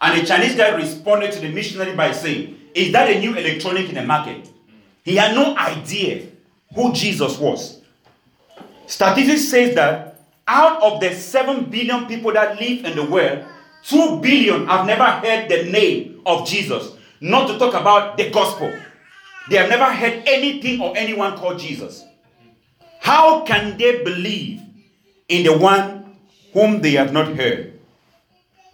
And 0.00 0.20
the 0.20 0.26
Chinese 0.26 0.54
guy 0.54 0.74
responded 0.74 1.32
to 1.32 1.40
the 1.40 1.48
missionary 1.48 1.94
by 1.94 2.12
saying, 2.12 2.58
Is 2.74 2.92
that 2.92 3.10
a 3.10 3.18
new 3.18 3.34
electronic 3.34 3.88
in 3.88 3.96
the 3.96 4.04
market? 4.04 4.48
He 5.04 5.16
had 5.16 5.34
no 5.34 5.56
idea 5.56 6.28
who 6.74 6.92
Jesus 6.92 7.38
was. 7.38 7.80
Statistics 8.86 9.48
says 9.48 9.74
that 9.74 10.20
out 10.46 10.82
of 10.82 11.00
the 11.00 11.14
7 11.14 11.64
billion 11.64 12.06
people 12.06 12.32
that 12.32 12.60
live 12.60 12.84
in 12.84 12.96
the 12.96 13.04
world, 13.04 13.44
2 13.84 14.20
billion 14.20 14.66
have 14.66 14.86
never 14.86 15.04
heard 15.04 15.48
the 15.48 15.64
name 15.64 16.20
of 16.24 16.46
Jesus, 16.46 16.92
not 17.20 17.48
to 17.48 17.58
talk 17.58 17.74
about 17.74 18.16
the 18.16 18.30
gospel. 18.30 18.72
They 19.50 19.56
have 19.56 19.68
never 19.68 19.86
heard 19.86 20.22
anything 20.26 20.80
or 20.80 20.96
anyone 20.96 21.36
called 21.36 21.58
Jesus. 21.58 22.04
How 23.00 23.44
can 23.44 23.76
they 23.76 24.04
believe 24.04 24.61
in 25.32 25.44
the 25.44 25.56
one 25.56 26.14
whom 26.52 26.82
they 26.82 26.92
have 26.92 27.10
not 27.10 27.34
heard? 27.34 27.80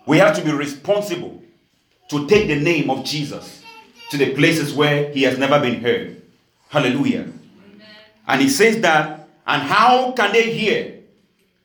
We 0.07 0.19
have 0.19 0.35
to 0.37 0.45
be 0.45 0.51
responsible 0.51 1.41
to 2.11 2.27
take 2.27 2.49
the 2.49 2.57
name 2.57 2.91
of 2.91 3.05
Jesus 3.05 3.63
to 4.11 4.17
the 4.17 4.35
places 4.35 4.75
where 4.75 5.13
he 5.13 5.23
has 5.23 5.39
never 5.39 5.61
been 5.61 5.81
heard. 5.81 6.21
Hallelujah. 6.69 7.21
Amen. 7.21 7.87
And 8.27 8.41
he 8.41 8.49
says 8.49 8.81
that, 8.81 9.29
and 9.47 9.63
how 9.63 10.13
can 10.13 10.33
they 10.33 10.53
hear 10.53 11.01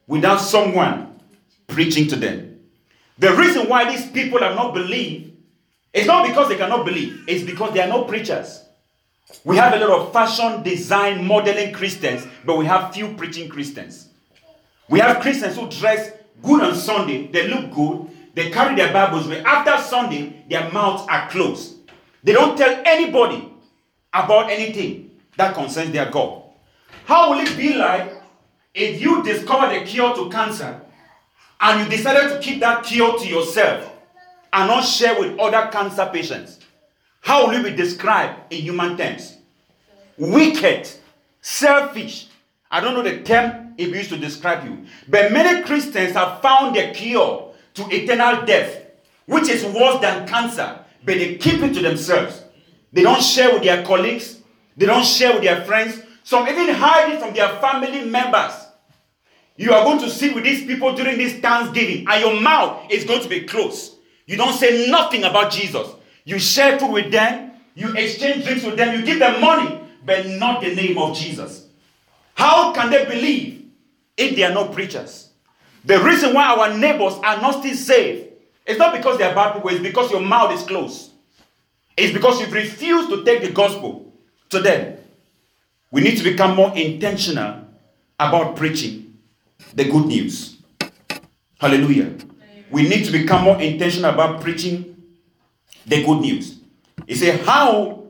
without 0.05 0.37
someone 0.37 1.19
preaching 1.67 2.07
to 2.09 2.15
them? 2.15 2.59
The 3.17 3.33
reason 3.33 3.67
why 3.67 3.89
these 3.89 4.05
people 4.11 4.39
have 4.39 4.55
not 4.55 4.75
believed 4.75 5.31
is 5.91 6.05
not 6.05 6.27
because 6.27 6.49
they 6.49 6.57
cannot 6.57 6.85
believe, 6.85 7.23
it's 7.27 7.43
because 7.43 7.73
they 7.73 7.81
are 7.81 7.87
not 7.87 8.07
preachers. 8.07 8.63
We 9.43 9.57
have 9.57 9.73
a 9.73 9.79
lot 9.79 10.01
of 10.01 10.13
fashion, 10.13 10.61
design, 10.61 11.25
modeling 11.25 11.73
Christians, 11.73 12.27
but 12.45 12.57
we 12.57 12.65
have 12.65 12.93
few 12.93 13.15
preaching 13.15 13.49
Christians. 13.49 14.09
We 14.89 14.99
have 14.99 15.21
Christians 15.21 15.55
who 15.55 15.69
dress 15.69 16.11
good 16.41 16.61
on 16.61 16.75
Sunday, 16.75 17.27
they 17.27 17.47
look 17.47 17.71
good, 17.73 18.09
they 18.33 18.49
carry 18.49 18.75
their 18.75 18.91
Bibles, 18.91 19.27
but 19.27 19.39
after 19.39 19.81
Sunday, 19.81 20.43
their 20.49 20.69
mouths 20.71 21.05
are 21.09 21.29
closed. 21.29 21.75
They 22.23 22.33
don't 22.33 22.57
tell 22.57 22.81
anybody 22.85 23.51
about 24.13 24.49
anything 24.49 25.11
that 25.37 25.53
concerns 25.53 25.91
their 25.91 26.09
God. 26.09 26.43
How 27.05 27.31
will 27.31 27.39
it 27.39 27.55
be 27.57 27.73
like 27.75 28.11
if 28.73 29.01
you 29.01 29.23
discover 29.23 29.77
the 29.77 29.85
cure 29.85 30.15
to 30.15 30.29
cancer 30.29 30.81
and 31.61 31.83
you 31.83 31.97
decided 31.97 32.29
to 32.29 32.39
keep 32.39 32.59
that 32.61 32.83
cure 32.83 33.17
to 33.17 33.27
yourself 33.27 33.89
and 34.51 34.67
not 34.67 34.81
share 34.81 35.19
with 35.19 35.37
other 35.39 35.69
cancer 35.71 36.09
patients? 36.11 36.59
How 37.21 37.47
will 37.47 37.57
you 37.57 37.63
be 37.63 37.75
described 37.75 38.53
in 38.53 38.61
human 38.61 38.97
terms? 38.97 39.37
Wicked, 40.17 40.89
selfish. 41.41 42.27
I 42.69 42.79
don't 42.79 42.93
know 42.93 43.01
the 43.01 43.21
term 43.23 43.62
it 43.77 43.89
used 43.89 44.09
to 44.09 44.17
describe 44.17 44.65
you. 44.65 44.85
But 45.07 45.31
many 45.31 45.63
Christians 45.63 46.13
have 46.13 46.41
found 46.41 46.75
the 46.75 46.91
cure 46.93 47.53
to 47.75 47.87
eternal 47.89 48.45
death, 48.45 48.85
which 49.25 49.49
is 49.49 49.63
worse 49.65 49.99
than 50.01 50.27
cancer, 50.27 50.79
but 51.05 51.15
they 51.15 51.35
keep 51.35 51.61
it 51.61 51.73
to 51.73 51.81
themselves. 51.81 52.43
They 52.91 53.03
don't 53.03 53.21
share 53.21 53.53
with 53.53 53.63
their 53.63 53.83
colleagues, 53.83 54.39
they 54.77 54.85
don't 54.85 55.05
share 55.05 55.33
with 55.33 55.43
their 55.43 55.63
friends. 55.65 56.01
Some 56.23 56.47
even 56.47 56.73
hide 56.73 57.11
it 57.13 57.19
from 57.19 57.33
their 57.33 57.49
family 57.59 58.05
members. 58.05 58.53
You 59.57 59.73
are 59.73 59.83
going 59.83 59.99
to 59.99 60.09
sit 60.09 60.33
with 60.33 60.45
these 60.45 60.65
people 60.65 60.95
during 60.95 61.17
this 61.17 61.33
Thanksgiving, 61.39 62.07
and 62.07 62.21
your 62.21 62.39
mouth 62.41 62.89
is 62.89 63.03
going 63.03 63.21
to 63.21 63.29
be 63.29 63.41
closed. 63.41 63.95
You 64.25 64.37
don't 64.37 64.53
say 64.53 64.89
nothing 64.89 65.25
about 65.25 65.51
Jesus. 65.51 65.87
You 66.23 66.39
share 66.39 66.79
food 66.79 66.91
with 66.91 67.11
them, 67.11 67.51
you 67.75 67.93
exchange 67.95 68.45
drinks 68.45 68.63
with 68.63 68.77
them, 68.77 68.97
you 68.97 69.05
give 69.05 69.19
them 69.19 69.41
money, 69.41 69.79
but 70.05 70.25
not 70.27 70.61
the 70.61 70.73
name 70.73 70.97
of 70.97 71.17
Jesus. 71.17 71.67
How 72.35 72.73
can 72.73 72.89
they 72.89 73.05
believe 73.05 73.62
if 74.17 74.35
they 74.35 74.43
are 74.43 74.53
not 74.53 74.73
preachers? 74.73 75.29
The 75.85 75.99
reason 75.99 76.33
why 76.33 76.55
our 76.55 76.77
neighbors 76.77 77.15
are 77.23 77.41
not 77.41 77.59
still 77.59 77.75
saved 77.75 78.29
is 78.65 78.77
not 78.77 78.95
because 78.95 79.17
they 79.17 79.25
are 79.25 79.35
bad 79.35 79.53
people, 79.53 79.69
it's 79.69 79.81
because 79.81 80.11
your 80.11 80.21
mouth 80.21 80.53
is 80.53 80.63
closed. 80.63 81.11
It's 81.97 82.13
because 82.13 82.39
you've 82.39 82.53
refused 82.53 83.09
to 83.09 83.23
take 83.23 83.41
the 83.41 83.51
gospel 83.51 84.13
to 84.49 84.59
them. 84.59 84.97
We 85.91 86.01
need 86.01 86.17
to 86.17 86.23
become 86.23 86.55
more 86.55 86.75
intentional 86.75 87.67
about 88.19 88.55
preaching 88.55 89.17
the 89.75 89.85
good 89.85 90.05
news. 90.05 90.57
Hallelujah. 91.59 92.15
We 92.71 92.87
need 92.89 93.05
to 93.05 93.11
become 93.11 93.43
more 93.43 93.61
intentional 93.61 94.11
about 94.11 94.41
preaching 94.41 94.97
the 95.85 96.03
good 96.03 96.21
news. 96.21 96.59
He 97.07 97.15
said, 97.15 97.41
How 97.41 98.05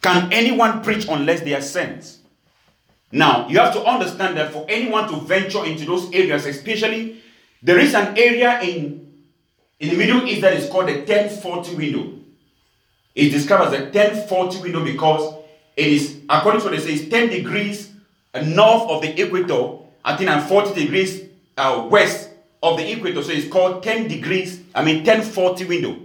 can 0.00 0.32
anyone 0.32 0.82
preach 0.82 1.08
unless 1.08 1.40
they 1.40 1.54
are 1.54 1.60
sent? 1.60 2.18
Now, 3.12 3.46
you 3.46 3.58
have 3.58 3.74
to 3.74 3.84
understand 3.84 4.38
that 4.38 4.52
for 4.52 4.64
anyone 4.70 5.06
to 5.10 5.16
venture 5.16 5.64
into 5.66 5.84
those 5.84 6.10
areas, 6.14 6.46
especially, 6.46 7.22
there 7.62 7.78
is 7.78 7.94
an 7.94 8.16
area 8.16 8.60
in, 8.62 9.12
in 9.78 9.90
the 9.90 9.96
Middle 9.96 10.26
East 10.26 10.40
that 10.40 10.54
is 10.54 10.68
called 10.70 10.88
the 10.88 10.96
1040 10.96 11.76
window. 11.76 12.18
It's 13.14 13.34
described 13.34 13.74
as 13.74 13.80
a 13.80 13.84
1040 13.84 14.62
window 14.62 14.82
because 14.82 15.34
it 15.76 15.86
is, 15.88 16.20
according 16.28 16.62
to 16.62 16.68
what 16.68 16.76
they 16.76 16.82
say, 16.82 16.94
it's 16.94 17.10
10 17.10 17.28
degrees 17.28 17.92
north 18.46 18.90
of 18.90 19.02
the 19.02 19.20
equator, 19.20 19.78
I 20.02 20.16
think, 20.16 20.30
and 20.30 20.42
40 20.42 20.74
degrees 20.74 21.22
uh, 21.58 21.86
west 21.90 22.30
of 22.62 22.78
the 22.78 22.90
equator. 22.90 23.22
So 23.22 23.32
it's 23.32 23.48
called 23.52 23.82
10 23.82 24.08
degrees, 24.08 24.62
I 24.74 24.82
mean, 24.82 25.04
1040 25.04 25.66
window. 25.66 25.98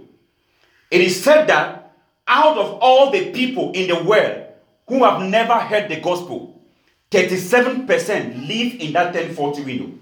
It 0.90 1.00
is 1.00 1.22
said 1.22 1.46
that 1.46 1.94
out 2.26 2.58
of 2.58 2.78
all 2.82 3.10
the 3.10 3.30
people 3.32 3.72
in 3.72 3.88
the 3.88 4.02
world 4.04 4.44
who 4.86 5.04
have 5.04 5.22
never 5.22 5.54
heard 5.54 5.88
the 5.88 6.00
gospel, 6.00 6.57
37% 7.10 8.48
live 8.48 8.80
in 8.80 8.92
that 8.92 9.14
1040 9.14 9.64
window. 9.64 9.98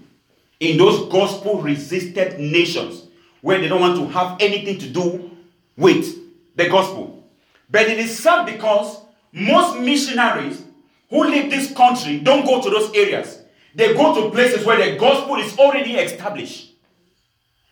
In 0.59 0.77
those 0.77 1.11
gospel 1.11 1.61
resisted 1.61 2.39
nations 2.39 3.03
where 3.41 3.59
they 3.59 3.67
don't 3.67 3.79
want 3.79 3.97
to 3.97 4.07
have 4.07 4.37
anything 4.39 4.77
to 4.79 4.89
do 4.89 5.31
with 5.77 6.15
the 6.55 6.67
gospel. 6.67 7.23
But 7.69 7.87
it 7.87 7.99
is 7.99 8.17
sad 8.17 8.45
because 8.45 8.99
most 9.31 9.79
missionaries 9.79 10.63
who 11.09 11.23
leave 11.23 11.49
this 11.49 11.73
country 11.73 12.19
don't 12.19 12.45
go 12.45 12.61
to 12.61 12.69
those 12.69 12.93
areas. 12.93 13.41
They 13.75 13.93
go 13.93 14.15
to 14.15 14.31
places 14.31 14.65
where 14.65 14.77
the 14.77 14.97
gospel 14.97 15.35
is 15.35 15.57
already 15.57 15.93
established. 15.95 16.73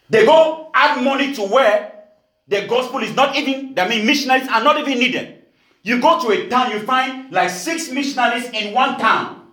They 0.09 0.25
go 0.25 0.69
add 0.73 1.03
money 1.03 1.33
to 1.33 1.41
where 1.41 2.03
the 2.47 2.67
gospel 2.67 2.99
is 2.99 3.15
not 3.15 3.35
even, 3.35 3.77
I 3.77 3.87
mean, 3.87 4.05
missionaries 4.05 4.47
are 4.47 4.63
not 4.63 4.77
even 4.77 4.99
needed. 4.99 5.44
You 5.85 6.01
go 6.01 6.19
to 6.19 6.29
a 6.31 6.49
town, 6.49 6.71
you 6.71 6.79
find 6.79 7.31
like 7.31 7.51
six 7.51 7.91
missionaries 7.91 8.49
in 8.49 8.73
one 8.73 8.97
town. 8.97 9.45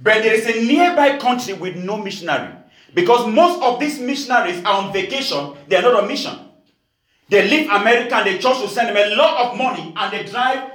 But 0.00 0.22
there 0.22 0.32
is 0.32 0.46
a 0.46 0.64
nearby 0.64 1.18
country 1.18 1.54
with 1.54 1.74
no 1.74 1.96
missionary. 1.96 2.54
Because 2.94 3.26
most 3.26 3.60
of 3.60 3.80
these 3.80 3.98
missionaries 3.98 4.62
are 4.64 4.84
on 4.84 4.92
vacation, 4.92 5.56
they 5.66 5.74
are 5.74 5.82
not 5.82 6.04
on 6.04 6.06
mission. 6.06 6.38
They 7.28 7.48
leave 7.50 7.68
America 7.68 8.14
and 8.14 8.28
the 8.28 8.38
church 8.40 8.58
will 8.60 8.68
send 8.68 8.94
them 8.94 8.96
a 8.96 9.16
lot 9.16 9.50
of 9.50 9.58
money 9.58 9.92
and 9.96 10.12
they 10.12 10.22
drive 10.22 10.70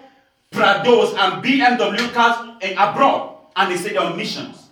Prados 0.51 1.15
and 1.17 1.41
BMW 1.41 2.13
cars 2.13 2.57
abroad 2.77 3.37
and 3.55 3.71
they 3.71 3.77
say 3.77 3.93
they're 3.93 4.01
on 4.01 4.17
missions. 4.17 4.67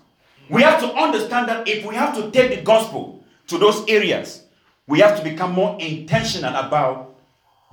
We 0.49 0.63
have 0.63 0.81
to 0.81 0.93
understand 0.95 1.47
that 1.47 1.65
if 1.65 1.85
we 1.85 1.95
have 1.95 2.13
to 2.15 2.29
take 2.31 2.57
the 2.57 2.61
gospel 2.61 3.23
to 3.47 3.57
those 3.57 3.87
areas, 3.87 4.43
we 4.85 4.99
have 4.99 5.17
to 5.17 5.23
become 5.23 5.53
more 5.53 5.77
intentional 5.79 6.53
about 6.57 7.15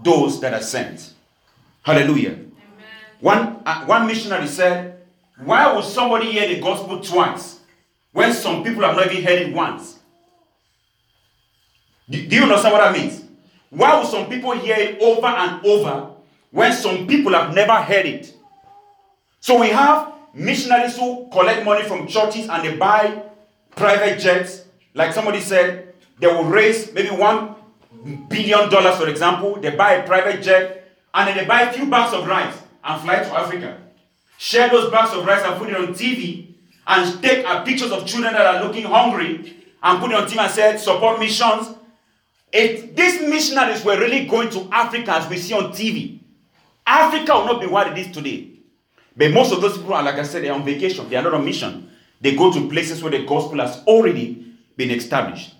those 0.05 0.41
that 0.43 0.55
are 0.55 0.63
sent. 0.63 1.13
Hallelujah. 1.83 2.39
One, 3.23 3.63
uh, 3.65 3.85
one 3.85 4.09
missionary 4.09 4.49
said, 4.49 5.01
Why 5.45 5.73
would 5.73 5.85
somebody 5.85 6.33
hear 6.33 6.49
the 6.49 6.61
gospel 6.61 6.99
twice 6.99 7.61
when 8.11 8.33
some 8.33 8.65
people 8.65 8.83
have 8.83 8.97
not 8.97 9.13
even 9.13 9.23
heard 9.23 9.43
it 9.43 9.55
once? 9.55 10.01
Do, 12.11 12.27
do 12.27 12.35
you 12.35 12.43
understand 12.43 12.73
what 12.73 12.81
that 12.81 12.93
means? 12.93 13.23
Why 13.71 13.97
would 13.97 14.09
some 14.09 14.29
people 14.29 14.51
hear 14.59 14.75
it 14.77 15.01
over 15.01 15.29
and 15.29 15.65
over 15.65 16.11
when 16.51 16.73
some 16.73 17.07
people 17.07 17.33
have 17.33 17.55
never 17.55 17.75
heard 17.75 18.07
it? 18.07 18.35
So 19.39 19.61
we 19.61 19.69
have 19.69 20.13
missionaries 20.35 20.99
who 20.99 21.29
collect 21.31 21.65
money 21.65 21.85
from 21.85 22.09
churches 22.09 22.49
and 22.49 22.65
they 22.65 22.77
buy 22.77 23.23
private 23.77 24.19
jets. 24.19 24.65
Like 24.95 25.13
somebody 25.13 25.41
said, 25.41 25.95
they 26.19 26.27
will 26.27 26.45
raise 26.45 26.93
maybe 26.93 27.11
one 27.11 27.55
billion 28.29 28.69
dollars, 28.69 28.97
for 28.97 29.09
example. 29.09 29.61
They 29.61 29.71
buy 29.71 29.93
a 29.93 30.07
private 30.09 30.43
jet 30.43 30.91
and 31.15 31.29
then 31.29 31.37
they 31.37 31.45
buy 31.45 31.63
a 31.63 31.73
few 31.73 31.87
bags 31.89 32.13
of 32.15 32.27
rice 32.27 32.62
and 32.85 33.01
fly 33.03 33.17
to 33.17 33.39
Africa. 33.39 33.79
Share 34.39 34.69
those 34.69 34.91
bags 34.91 35.13
of 35.15 35.25
rice 35.25 35.43
and 35.45 35.57
put 35.57 35.69
it 35.69 35.77
on 35.77 35.89
TV 35.89 36.55
and 36.87 37.23
take 37.23 37.45
pictures 37.65 37.93
of 37.93 38.07
children 38.07 38.33
that 38.33 38.55
are 38.55 38.65
looking 38.65 38.85
hungry 38.85 39.57
and 39.83 40.01
put 40.01 40.11
it 40.11 40.17
on 40.17 40.27
TV 40.27 40.39
and 40.39 40.51
say, 40.51 40.77
support 40.77 41.19
missions. 41.21 41.69
If 42.53 42.95
these 42.95 43.21
missionaries 43.23 43.85
were 43.85 43.99
really 43.99 44.27
going 44.27 44.51
to 44.51 44.69
Africa 44.73 45.13
as 45.13 45.29
we 45.29 45.37
see 45.39 45.55
on 45.55 45.73
TV, 45.73 46.19
Africa 46.87 47.35
will 47.35 47.47
not 47.47 47.61
be 47.61 47.67
what 47.67 47.87
it 47.87 47.99
is 47.99 48.13
today. 48.13 48.49
But 49.17 49.31
most 49.31 49.53
of 49.53 49.61
those 49.61 49.77
people 49.79 49.95
are, 49.95 50.03
like 50.03 50.17
I 50.17 50.25
said, 50.25 50.43
they're 50.43 50.53
on 50.53 50.65
vacation. 50.65 51.09
They 51.09 51.17
are 51.17 51.23
not 51.23 51.35
on 51.35 51.45
mission. 51.45 51.91
They 52.21 52.35
go 52.35 52.53
to 52.53 52.69
places 52.69 53.03
where 53.03 53.13
the 53.13 53.25
gospel 53.25 53.59
has 53.59 53.83
already 53.87 54.55
been 54.77 54.91
established. 54.91 55.55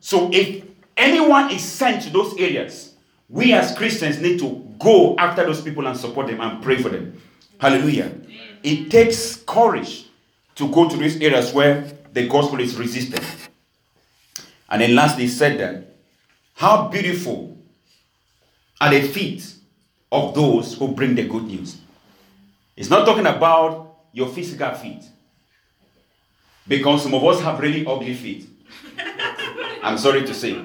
So 0.00 0.30
if 0.32 0.64
anyone 0.96 1.50
is 1.50 1.62
sent 1.62 2.02
to 2.02 2.10
those 2.10 2.36
areas, 2.38 2.93
we 3.34 3.52
as 3.52 3.76
Christians 3.76 4.20
need 4.20 4.38
to 4.38 4.64
go 4.78 5.16
after 5.16 5.44
those 5.44 5.60
people 5.60 5.88
and 5.88 5.98
support 5.98 6.28
them 6.28 6.40
and 6.40 6.62
pray 6.62 6.80
for 6.80 6.88
them. 6.88 7.20
Hallelujah. 7.58 8.12
It 8.62 8.92
takes 8.92 9.34
courage 9.44 10.06
to 10.54 10.70
go 10.70 10.88
to 10.88 10.96
these 10.96 11.20
areas 11.20 11.52
where 11.52 11.82
the 12.12 12.28
gospel 12.28 12.60
is 12.60 12.76
resisted. 12.76 13.20
And 14.70 14.80
then 14.80 14.94
lastly, 14.94 15.24
he 15.24 15.28
said 15.28 15.58
that 15.58 15.96
how 16.54 16.86
beautiful 16.88 17.58
are 18.80 18.90
the 18.90 19.02
feet 19.02 19.52
of 20.12 20.32
those 20.36 20.74
who 20.74 20.92
bring 20.92 21.16
the 21.16 21.24
good 21.26 21.42
news. 21.42 21.78
It's 22.76 22.88
not 22.88 23.04
talking 23.04 23.26
about 23.26 23.96
your 24.12 24.28
physical 24.28 24.70
feet. 24.74 25.02
Because 26.68 27.02
some 27.02 27.14
of 27.14 27.24
us 27.24 27.40
have 27.40 27.58
really 27.58 27.84
ugly 27.84 28.14
feet. 28.14 28.46
I'm 29.82 29.98
sorry 29.98 30.22
to 30.24 30.32
say. 30.32 30.56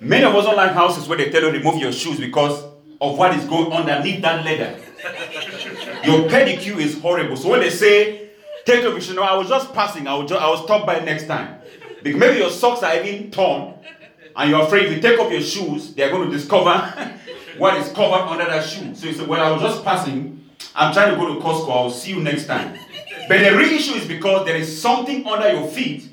Many 0.00 0.24
of 0.24 0.34
us 0.34 0.44
don't 0.44 0.56
like 0.56 0.72
houses 0.72 1.08
where 1.08 1.16
they 1.16 1.30
tell 1.30 1.42
you 1.42 1.50
remove 1.50 1.80
your 1.80 1.92
shoes 1.92 2.20
because 2.20 2.62
of 3.00 3.18
what 3.18 3.34
is 3.34 3.44
going 3.44 3.72
underneath 3.72 4.22
that 4.22 4.44
leather. 4.44 4.78
Your 6.04 6.28
pedicure 6.28 6.78
is 6.78 6.98
horrible. 7.00 7.36
So 7.36 7.50
when 7.50 7.60
they 7.60 7.70
say, 7.70 8.30
take 8.64 8.82
your 8.82 9.00
shoes, 9.00 9.16
no, 9.16 9.22
I 9.22 9.36
was 9.36 9.48
just 9.48 9.72
passing, 9.72 10.06
I 10.06 10.14
will, 10.14 10.26
just, 10.26 10.40
I 10.40 10.48
will 10.48 10.58
stop 10.58 10.86
by 10.86 11.00
next 11.00 11.26
time. 11.26 11.60
Because 12.02 12.20
maybe 12.20 12.38
your 12.38 12.50
socks 12.50 12.82
are 12.82 13.02
even 13.02 13.30
torn, 13.30 13.74
and 14.36 14.50
you're 14.50 14.62
afraid 14.62 14.86
if 14.86 14.92
you 14.96 15.00
take 15.00 15.18
off 15.18 15.32
your 15.32 15.40
shoes, 15.40 15.94
they're 15.94 16.10
going 16.10 16.30
to 16.30 16.36
discover 16.36 16.70
what 17.58 17.76
is 17.78 17.92
covered 17.92 18.28
under 18.28 18.44
that 18.44 18.64
shoe. 18.64 18.94
So 18.94 19.06
you 19.06 19.14
say, 19.14 19.24
well, 19.24 19.40
I 19.42 19.50
was 19.50 19.62
just 19.62 19.84
passing, 19.84 20.44
I'm 20.74 20.92
trying 20.92 21.10
to 21.12 21.16
go 21.16 21.34
to 21.34 21.40
Costco, 21.40 21.70
I'll 21.70 21.90
see 21.90 22.12
you 22.12 22.20
next 22.22 22.46
time. 22.46 22.78
But 23.28 23.38
the 23.38 23.56
real 23.56 23.72
issue 23.72 23.94
is 23.94 24.06
because 24.06 24.46
there 24.46 24.56
is 24.56 24.80
something 24.80 25.26
under 25.26 25.50
your 25.50 25.66
feet 25.66 26.08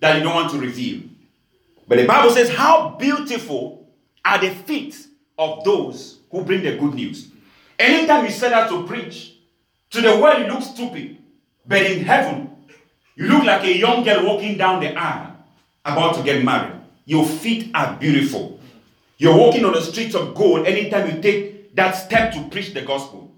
that 0.00 0.16
you 0.16 0.22
don't 0.22 0.34
want 0.34 0.50
to 0.52 0.58
reveal. 0.58 1.02
But 1.86 1.98
the 1.98 2.06
Bible 2.06 2.30
says, 2.30 2.50
How 2.50 2.96
beautiful 2.98 3.88
are 4.24 4.38
the 4.38 4.50
feet 4.50 5.06
of 5.38 5.64
those 5.64 6.20
who 6.30 6.44
bring 6.44 6.62
the 6.62 6.76
good 6.76 6.94
news. 6.94 7.28
Anytime 7.78 8.24
you 8.24 8.30
set 8.30 8.52
out 8.52 8.70
to 8.70 8.86
preach, 8.86 9.36
to 9.90 10.00
the 10.00 10.16
world 10.16 10.40
you 10.40 10.46
look 10.46 10.62
stupid, 10.62 11.18
but 11.66 11.82
in 11.82 12.04
heaven, 12.04 12.50
you 13.16 13.26
look 13.28 13.44
like 13.44 13.64
a 13.64 13.76
young 13.76 14.04
girl 14.04 14.26
walking 14.26 14.56
down 14.56 14.80
the 14.80 14.94
aisle 14.94 15.36
about 15.84 16.16
to 16.16 16.22
get 16.22 16.44
married. 16.44 16.80
Your 17.04 17.24
feet 17.24 17.70
are 17.74 17.96
beautiful. 17.96 18.58
You're 19.18 19.36
walking 19.36 19.64
on 19.64 19.72
the 19.72 19.80
streets 19.80 20.14
of 20.14 20.34
gold 20.34 20.66
anytime 20.66 21.14
you 21.14 21.22
take 21.22 21.74
that 21.76 21.92
step 21.92 22.32
to 22.34 22.48
preach 22.48 22.72
the 22.74 22.82
gospel. 22.82 23.32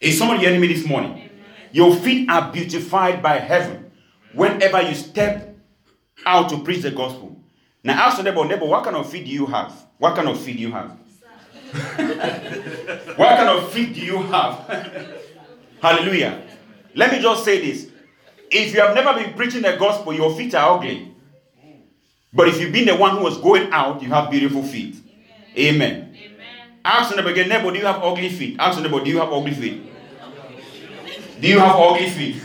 Is 0.00 0.18
someone 0.18 0.38
hearing 0.38 0.60
me 0.60 0.72
this 0.72 0.86
morning? 0.86 1.12
Amen. 1.12 1.30
Your 1.72 1.94
feet 1.94 2.28
are 2.30 2.50
beautified 2.50 3.22
by 3.22 3.38
heaven 3.38 3.90
whenever 4.32 4.80
you 4.80 4.94
step 4.94 5.56
out 6.24 6.48
to 6.50 6.58
preach 6.62 6.82
the 6.82 6.90
gospel. 6.90 7.39
Now 7.82 8.06
ask 8.06 8.18
your 8.18 8.24
neighbor, 8.24 8.44
neighbor, 8.46 8.66
what 8.66 8.84
kind 8.84 8.96
of 8.96 9.10
feet 9.10 9.24
do 9.24 9.30
you 9.30 9.46
have? 9.46 9.72
What 9.98 10.14
kind 10.14 10.28
of 10.28 10.40
feet 10.40 10.56
do 10.56 10.62
you 10.62 10.72
have? 10.72 10.90
what 13.16 13.36
kind 13.36 13.48
of 13.48 13.72
feet 13.72 13.94
do 13.94 14.00
you 14.00 14.18
have? 14.18 15.14
Hallelujah. 15.82 16.42
Let 16.94 17.12
me 17.12 17.20
just 17.20 17.44
say 17.44 17.60
this. 17.60 17.88
If 18.50 18.74
you 18.74 18.80
have 18.80 18.94
never 18.94 19.14
been 19.14 19.34
preaching 19.34 19.62
the 19.62 19.76
gospel, 19.76 20.12
your 20.12 20.34
feet 20.36 20.54
are 20.54 20.76
ugly. 20.76 21.14
But 22.32 22.48
if 22.48 22.60
you've 22.60 22.72
been 22.72 22.86
the 22.86 22.96
one 22.96 23.16
who 23.16 23.22
was 23.22 23.38
going 23.38 23.72
out, 23.72 24.02
you 24.02 24.08
have 24.10 24.30
beautiful 24.30 24.62
feet. 24.62 24.96
Amen. 25.56 26.16
Amen. 26.16 26.78
Ask 26.84 27.10
your 27.10 27.18
neighbor 27.18 27.30
again, 27.30 27.48
neighbor, 27.48 27.72
do 27.72 27.78
you 27.78 27.86
have 27.86 28.02
ugly 28.02 28.28
feet? 28.28 28.56
Ask 28.58 28.78
your 28.78 28.88
neighbor, 28.88 29.04
do 29.04 29.10
you 29.10 29.18
have 29.18 29.32
ugly 29.32 29.52
feet? 29.52 29.82
Do 31.40 31.48
you 31.48 31.58
have 31.58 31.76
ugly 31.76 32.10
feet? 32.10 32.36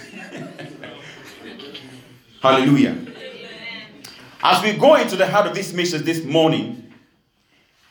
Hallelujah. 2.42 2.96
As 4.47 4.61
we 4.61 4.73
go 4.73 4.93
into 4.93 5.15
the 5.15 5.25
heart 5.25 5.47
of 5.47 5.55
this 5.55 5.73
message 5.73 6.03
this 6.03 6.23
morning, 6.23 6.93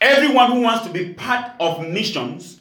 everyone 0.00 0.52
who 0.52 0.60
wants 0.60 0.86
to 0.86 0.92
be 0.92 1.12
part 1.12 1.50
of 1.58 1.84
missions 1.84 2.60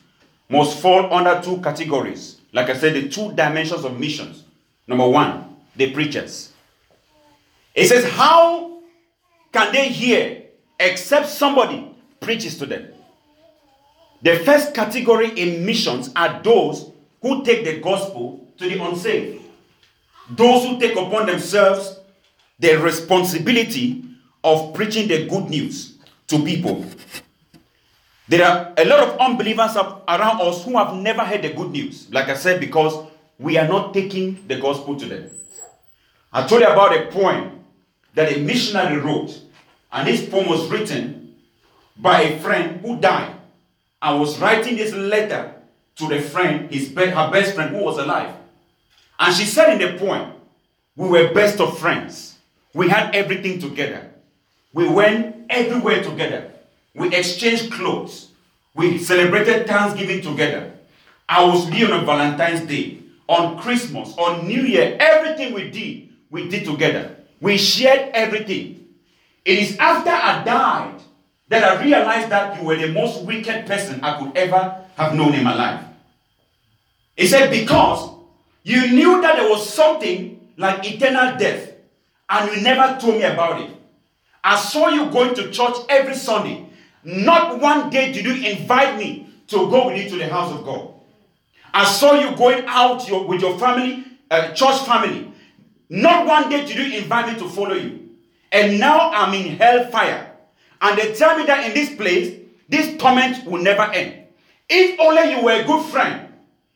must 0.50 0.80
fall 0.80 1.14
under 1.14 1.40
two 1.44 1.62
categories. 1.62 2.42
Like 2.54 2.72
I 2.72 2.74
said, 2.76 2.96
the 2.96 3.08
two 3.08 3.34
dimensions 3.34 3.86
of 3.86 4.00
missions. 4.00 4.46
Number 4.88 5.08
one, 5.08 5.58
the 5.76 5.94
preachers. 5.94 6.52
It 7.76 7.88
says, 7.88 8.04
How 8.10 8.80
can 9.52 9.72
they 9.72 9.90
hear 9.90 10.42
except 10.80 11.30
somebody 11.30 11.96
preaches 12.20 12.58
to 12.58 12.66
them? 12.66 12.88
The 14.24 14.40
first 14.40 14.74
category 14.74 15.40
in 15.40 15.68
missions 15.68 16.10
are 16.16 16.42
those 16.42 16.90
who 17.22 17.46
take 17.46 17.64
the 17.64 17.80
gospel 17.80 18.52
to 18.58 18.68
the 18.68 18.84
unsaved. 18.84 19.44
Those 20.32 20.66
who 20.66 20.80
take 20.80 20.98
upon 20.98 21.28
themselves 21.28 22.00
the 22.64 22.80
responsibility 22.80 24.04
of 24.42 24.74
preaching 24.74 25.10
the 25.10 25.28
good 25.28 25.50
news 25.50 25.98
to 26.28 26.40
people. 26.44 26.86
There 28.30 28.46
are 28.48 28.74
a 28.78 28.86
lot 28.86 29.00
of 29.02 29.20
unbelievers 29.20 29.76
around 29.76 30.40
us 30.42 30.64
who 30.64 30.78
have 30.78 30.96
never 30.96 31.26
heard 31.26 31.42
the 31.42 31.52
good 31.52 31.72
news. 31.72 32.10
Like 32.10 32.30
I 32.30 32.36
said, 32.36 32.62
because 32.62 33.06
we 33.38 33.58
are 33.58 33.68
not 33.68 33.94
taking 33.94 34.48
the 34.48 34.60
gospel 34.60 34.96
to 34.96 35.06
them. 35.06 35.30
I 36.32 36.48
told 36.48 36.62
you 36.62 36.68
about 36.68 36.96
a 36.98 37.08
poem 37.12 37.66
that 38.14 38.32
a 38.32 38.40
missionary 38.40 38.98
wrote, 38.98 39.38
and 39.92 40.08
this 40.08 40.28
poem 40.30 40.48
was 40.48 40.70
written 40.70 41.36
by 41.98 42.22
a 42.22 42.40
friend 42.40 42.80
who 42.80 42.98
died 43.00 43.36
I 44.04 44.14
was 44.16 44.38
writing 44.40 44.76
this 44.76 44.94
letter 44.94 45.54
to 45.96 46.08
the 46.10 46.20
friend, 46.20 46.70
his 46.70 46.90
her 46.94 47.32
best 47.32 47.56
friend 47.56 47.74
who 47.74 47.82
was 47.84 47.98
alive. 47.98 48.36
And 49.18 49.34
she 49.34 49.46
said 49.46 49.80
in 49.82 49.94
the 49.94 49.98
poem, 49.98 50.34
We 50.98 51.08
were 51.08 51.34
best 51.34 51.62
of 51.62 51.80
friends. 51.80 52.33
We 52.74 52.90
had 52.90 53.16
everything 53.16 53.60
together. 53.60 54.10
We 54.74 54.88
went 54.88 55.46
everywhere 55.50 56.04
together. 56.04 56.52
We 56.96 57.16
exchanged 57.16 57.72
clothes. 57.72 58.30
We 58.76 58.98
celebrated 58.98 59.68
Thanksgiving 59.68 60.22
together. 60.22 60.72
I 61.30 61.44
was 61.46 61.70
with 61.70 61.92
on 61.92 62.06
Valentine's 62.06 62.68
Day, 62.68 63.00
on 63.28 63.60
Christmas, 63.60 64.14
on 64.18 64.48
New 64.48 64.62
Year. 64.62 64.98
Everything 65.00 65.54
we 65.54 65.70
did, 65.70 66.10
we 66.30 66.50
did 66.50 66.66
together. 66.66 67.16
We 67.40 67.58
shared 67.58 68.12
everything. 68.14 68.88
It 69.46 69.60
is 69.60 69.78
after 69.78 70.10
I 70.10 70.44
died 70.44 71.02
that 71.50 71.64
I 71.64 71.84
realized 71.84 72.30
that 72.30 72.60
you 72.60 72.66
were 72.66 72.76
the 72.76 72.88
most 72.88 73.24
wicked 73.24 73.68
person 73.68 74.04
I 74.04 74.18
could 74.18 74.36
ever 74.36 74.86
have 74.96 75.16
known 75.16 75.34
in 75.34 75.44
my 75.44 75.54
life. 75.54 75.86
He 77.16 77.28
said, 77.28 77.52
Because 77.52 78.10
you 78.64 78.92
knew 78.92 79.22
that 79.22 79.36
there 79.36 79.50
was 79.50 79.70
something 79.70 80.40
like 80.58 80.90
eternal 80.90 81.38
death 81.38 81.73
and 82.30 82.56
you 82.56 82.62
never 82.64 83.00
told 83.00 83.16
me 83.16 83.24
about 83.24 83.62
it. 83.62 83.70
I 84.44 84.58
saw 84.58 84.90
you 84.90 85.10
going 85.10 85.36
to 85.36 85.52
church 85.52 85.76
every 85.90 86.16
Sunday. 86.16 86.66
Not 87.04 87.60
one 87.60 87.90
day 87.90 88.12
did 88.12 88.26
you 88.26 88.34
invite 88.52 88.98
me 88.98 89.30
to 89.48 89.70
go 89.70 89.88
with 89.88 90.04
you 90.04 90.10
to 90.10 90.18
the 90.18 90.28
house 90.28 90.52
of 90.52 90.66
God. 90.66 90.90
I 91.74 91.86
saw 91.86 92.14
you 92.14 92.36
going 92.36 92.64
out 92.68 93.08
your, 93.08 93.26
with 93.26 93.42
your 93.42 93.58
family, 93.58 94.06
uh, 94.30 94.54
church 94.54 94.86
family. 94.86 95.32
Not 95.90 96.26
one 96.28 96.50
day 96.50 96.66
did 96.66 96.76
you 96.76 96.98
invite 96.98 97.34
me 97.34 97.40
to 97.40 97.50
follow 97.50 97.76
you. 97.76 98.10
And 98.52 98.80
now 98.80 99.12
I'm 99.12 99.34
in 99.34 99.58
hellfire. 99.58 100.32
And 100.82 100.98
they 100.98 101.14
tell 101.14 101.38
me 101.38 101.46
that 101.46 101.68
in 101.68 101.74
this 101.74 101.96
place, 101.96 102.40
this 102.70 102.98
torment 102.98 103.46
will 103.46 103.62
never 103.62 103.84
end. 103.84 104.28
If 104.70 105.00
only 105.00 105.32
you 105.32 105.44
were 105.44 105.62
a 105.62 105.66
good 105.66 105.86
friend, 105.86 106.34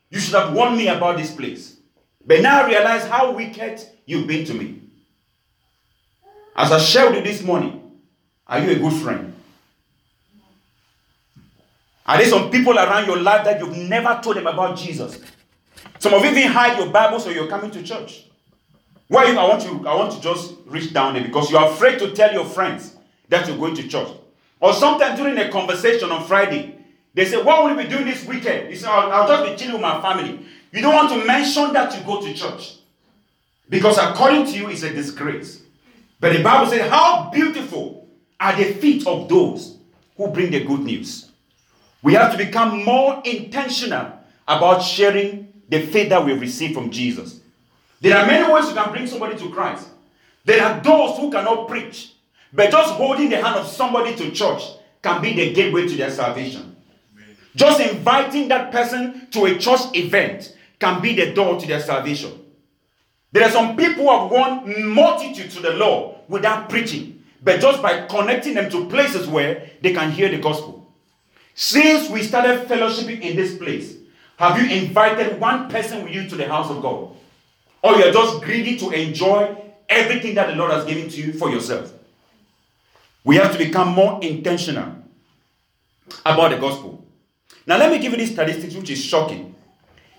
you 0.10 0.20
should 0.20 0.36
have 0.36 0.54
warned 0.54 0.78
me 0.78 0.88
about 0.88 1.18
this 1.18 1.32
place. 1.34 1.78
But 2.26 2.42
now 2.42 2.64
I 2.64 2.68
realize 2.68 3.06
how 3.08 3.32
wicked 3.32 3.82
you've 4.06 4.28
been 4.28 4.46
to 4.46 4.54
me. 4.54 4.77
As 6.58 6.72
I 6.72 6.80
shared 6.80 7.14
with 7.14 7.24
you 7.26 7.32
this 7.32 7.44
morning, 7.44 7.80
are 8.48 8.60
you 8.60 8.72
a 8.72 8.76
good 8.80 8.94
friend? 9.04 9.34
Are 12.08 12.18
there 12.18 12.26
some 12.28 12.50
people 12.50 12.74
around 12.74 13.06
your 13.06 13.20
life 13.20 13.46
that 13.46 13.60
you've 13.60 13.78
never 13.78 14.20
told 14.24 14.38
them 14.38 14.48
about 14.48 14.76
Jesus? 14.76 15.20
Some 16.00 16.14
of 16.14 16.24
you 16.24 16.32
even 16.32 16.52
hide 16.52 16.78
your 16.80 16.90
Bible 16.90 17.20
so 17.20 17.30
you're 17.30 17.48
coming 17.48 17.70
to 17.72 17.84
church. 17.84 18.26
Why 19.08 19.26
I 19.26 19.48
want 19.48 19.64
you 19.66 19.88
I 19.88 19.96
want 19.96 20.12
to 20.14 20.22
just 20.22 20.56
reach 20.66 20.92
down 20.92 21.14
there 21.14 21.24
because 21.24 21.52
you're 21.52 21.64
afraid 21.64 22.00
to 22.00 22.12
tell 22.12 22.34
your 22.34 22.46
friends 22.46 22.96
that 23.30 23.48
you're 23.48 23.58
going 23.58 23.76
to 23.76 23.88
church. 23.88 24.10
Or 24.60 24.74
sometimes 24.74 25.20
during 25.20 25.38
a 25.38 25.50
conversation 25.52 26.10
on 26.12 26.26
Friday, 26.26 26.76
they 27.14 27.26
say, 27.26 27.42
What 27.42 27.64
will 27.64 27.72
you 27.72 27.84
be 27.84 27.90
doing 27.90 28.06
this 28.06 28.26
weekend? 28.26 28.70
You 28.70 28.76
say, 28.76 28.88
I'll, 28.88 29.12
I'll 29.12 29.28
just 29.28 29.52
be 29.52 29.56
chilling 29.58 29.74
with 29.74 29.82
my 29.84 30.02
family. 30.02 30.40
You 30.72 30.82
don't 30.82 30.96
want 30.96 31.10
to 31.10 31.26
mention 31.26 31.72
that 31.74 31.96
you 31.96 32.04
go 32.04 32.22
to 32.22 32.34
church. 32.34 32.78
Because 33.70 33.98
according 33.98 34.46
to 34.48 34.58
you, 34.58 34.70
it's 34.70 34.84
a 34.84 34.94
disgrace. 34.94 35.62
But 36.20 36.34
the 36.34 36.44
Bible 36.44 36.70
says, 36.70 36.90
How 36.90 37.30
beautiful 37.32 38.08
are 38.40 38.56
the 38.56 38.74
feet 38.74 39.06
of 39.08 39.28
those 39.30 39.78
who 40.16 40.28
bring 40.28 40.52
the 40.52 40.64
good 40.64 40.82
news. 40.82 41.30
We 42.02 42.14
have 42.14 42.32
to 42.32 42.38
become 42.38 42.84
more 42.84 43.22
intentional 43.24 44.14
about 44.48 44.80
sharing 44.80 45.54
the 45.70 45.86
faith 45.86 46.10
that 46.10 46.26
we 46.26 46.34
receive 46.34 46.74
from 46.74 46.90
Jesus. 46.90 47.40
There 48.02 48.16
are 48.18 48.26
many 48.26 48.52
ways 48.52 48.68
you 48.68 48.74
can 48.74 48.92
bring 48.92 49.08
somebody 49.08 49.38
to 49.38 49.50
Christ. 49.50 49.88
There 50.46 50.64
are 50.64 50.80
those 50.82 51.18
who 51.18 51.32
cannot 51.32 51.68
preach, 51.68 52.14
but 52.54 52.72
just 52.72 52.94
holding 52.94 53.30
the 53.30 53.42
hand 53.42 53.58
of 53.58 53.68
somebody 53.68 54.16
to 54.16 54.32
church 54.32 54.64
can 55.02 55.22
be 55.22 55.34
the 55.34 55.54
gateway 55.54 55.88
to 55.88 55.96
their 55.96 56.12
salvation. 56.12 56.76
Just 57.56 57.80
inviting 57.80 58.48
that 58.50 58.72
person 58.72 59.28
to 59.32 59.46
a 59.46 59.58
church 59.58 59.82
event 59.94 60.56
can 60.80 61.02
be 61.02 61.16
the 61.16 61.34
door 61.34 61.60
to 61.60 61.68
their 61.68 61.82
salvation. 61.82 62.32
There 63.32 63.44
are 63.44 63.52
some 63.52 63.76
people 63.76 64.04
who 64.04 64.10
have 64.10 64.32
won 64.32 64.94
multitudes 64.94 65.56
to 65.56 65.62
the 65.62 65.74
Lord 65.74 66.18
without 66.28 66.70
preaching, 66.70 67.24
but 67.44 67.60
just 67.60 67.82
by 67.82 68.06
connecting 68.08 68.54
them 68.54 68.70
to 68.72 68.88
places 68.90 69.28
where 69.28 69.70
they 69.82 69.94
can 69.94 70.12
hear 70.12 70.30
the 70.30 70.38
gospel. 70.38 70.92
Since 71.54 72.10
we 72.10 72.24
started 72.24 72.68
fellowshipping 72.68 73.22
in 73.22 73.36
this 73.36 73.58
place, 73.58 73.96
have 74.38 74.62
you 74.62 74.70
invited 74.70 75.40
one 75.40 75.70
person 75.70 76.04
with 76.04 76.14
you 76.14 76.30
to 76.30 76.36
the 76.36 76.48
house 76.48 76.70
of 76.70 76.82
God? 76.82 77.16
Or 77.84 77.96
you're 77.96 78.14
just 78.14 78.42
greedy 78.44 78.78
to 78.78 78.92
enjoy 78.92 79.56
everything 79.90 80.36
that 80.36 80.48
the 80.48 80.56
Lord 80.56 80.72
has 80.72 80.86
given 80.86 81.10
to 81.10 81.22
you 81.22 81.34
for 81.34 81.50
yourself? 81.50 81.94
We 83.24 83.36
have 83.38 83.52
to 83.52 83.58
become 83.58 83.90
more 83.90 84.20
intentional 84.22 84.94
about 86.26 86.52
the 86.52 86.58
gospel. 86.58 87.06
Now, 87.66 87.78
let 87.78 87.92
me 87.92 88.00
give 88.00 88.14
you 88.14 88.18
this 88.18 88.32
statistics, 88.32 88.76
which 88.76 88.90
is 88.90 89.04
shocking. 89.04 89.56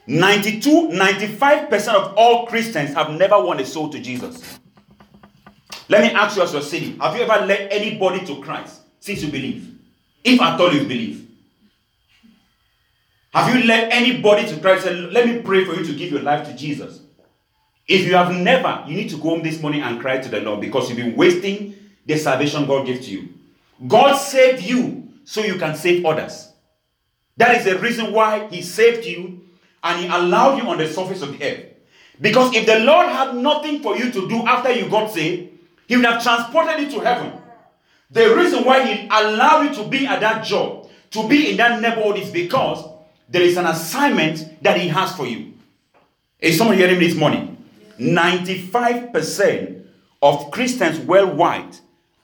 92, 0.09 0.89
95% 0.89 1.95
of 1.95 2.15
all 2.17 2.47
Christians 2.47 2.95
have 2.95 3.11
never 3.11 3.39
won 3.39 3.61
a 3.61 3.67
soul 3.67 3.91
to 3.91 4.01
Jesus. 4.01 4.59
Let 5.91 6.01
me 6.01 6.19
ask 6.19 6.35
you 6.35 6.43
as 6.43 6.53
you're 6.55 6.63
sitting, 6.63 6.99
have 6.99 7.15
you 7.15 7.23
ever 7.25 7.45
led 7.45 7.71
anybody 7.71 8.25
to 8.25 8.41
Christ 8.41 8.81
since 9.01 9.23
you 9.23 9.31
believe? 9.31 9.79
If 10.25 10.41
at 10.41 10.59
all 10.59 10.73
you 10.73 10.85
believe. 10.85 11.29
Have 13.35 13.55
you 13.55 13.65
led 13.65 13.93
anybody 13.93 14.49
to 14.49 14.59
Christ 14.59 14.87
let 14.87 15.27
me 15.27 15.43
pray 15.43 15.67
for 15.67 15.75
you 15.75 15.85
to 15.85 15.95
give 15.95 16.11
your 16.11 16.23
life 16.23 16.49
to 16.49 16.55
Jesus? 16.55 17.01
If 17.87 18.07
you 18.07 18.15
have 18.15 18.35
never, 18.35 18.85
you 18.87 18.97
need 18.97 19.11
to 19.11 19.17
go 19.17 19.31
home 19.31 19.43
this 19.43 19.61
morning 19.61 19.83
and 19.83 20.01
cry 20.01 20.19
to 20.19 20.29
the 20.31 20.41
Lord 20.41 20.63
because 20.63 20.89
you've 20.89 20.99
been 20.99 21.17
wasting 21.17 21.75
the 22.07 22.17
salvation 22.17 22.67
God 22.67 22.87
gave 22.87 23.03
to 23.03 23.11
you. 23.11 23.29
God 23.87 24.17
saved 24.17 24.63
you 24.63 25.09
so 25.25 25.43
you 25.43 25.57
can 25.57 25.75
save 25.75 26.07
others. 26.07 26.51
That 27.37 27.57
is 27.59 27.67
the 27.67 27.79
reason 27.79 28.13
why 28.13 28.49
He 28.49 28.63
saved 28.63 29.05
you 29.05 29.48
and 29.89 30.01
He 30.01 30.07
allowed 30.07 30.59
you 30.59 30.69
on 30.69 30.79
the 30.79 30.87
surface 30.87 31.23
of 31.23 31.37
the 31.37 31.45
earth. 31.45 31.65
Because 32.21 32.55
if 32.55 32.67
the 32.67 32.81
Lord 32.81 33.07
had 33.07 33.35
nothing 33.37 33.81
for 33.81 33.97
you 33.97 34.11
to 34.11 34.29
do 34.29 34.37
after 34.47 34.71
you 34.73 34.89
got 34.89 35.11
saved, 35.11 35.51
He 35.87 35.97
would 35.97 36.05
have 36.05 36.23
transported 36.23 36.81
you 36.81 36.91
to 36.99 37.01
heaven. 37.05 37.33
The 38.11 38.35
reason 38.37 38.65
why 38.65 38.85
He 38.85 39.07
allowed 39.07 39.63
you 39.63 39.83
to 39.83 39.89
be 39.89 40.07
at 40.07 40.21
that 40.21 40.45
job, 40.45 40.89
to 41.11 41.29
be 41.29 41.51
in 41.51 41.57
that 41.57 41.81
neighborhood, 41.81 42.19
is 42.19 42.31
because 42.31 42.85
there 43.29 43.43
is 43.43 43.57
an 43.57 43.67
assignment 43.67 44.63
that 44.63 44.79
He 44.79 44.89
has 44.89 45.15
for 45.17 45.27
you. 45.27 45.55
Is 46.39 46.59
someone 46.59 46.77
hearing 46.77 46.99
me 46.99 47.09
this 47.09 47.17
morning? 47.17 47.57
95% 47.99 49.85
of 50.23 50.51
Christians 50.51 50.99
worldwide 51.01 51.77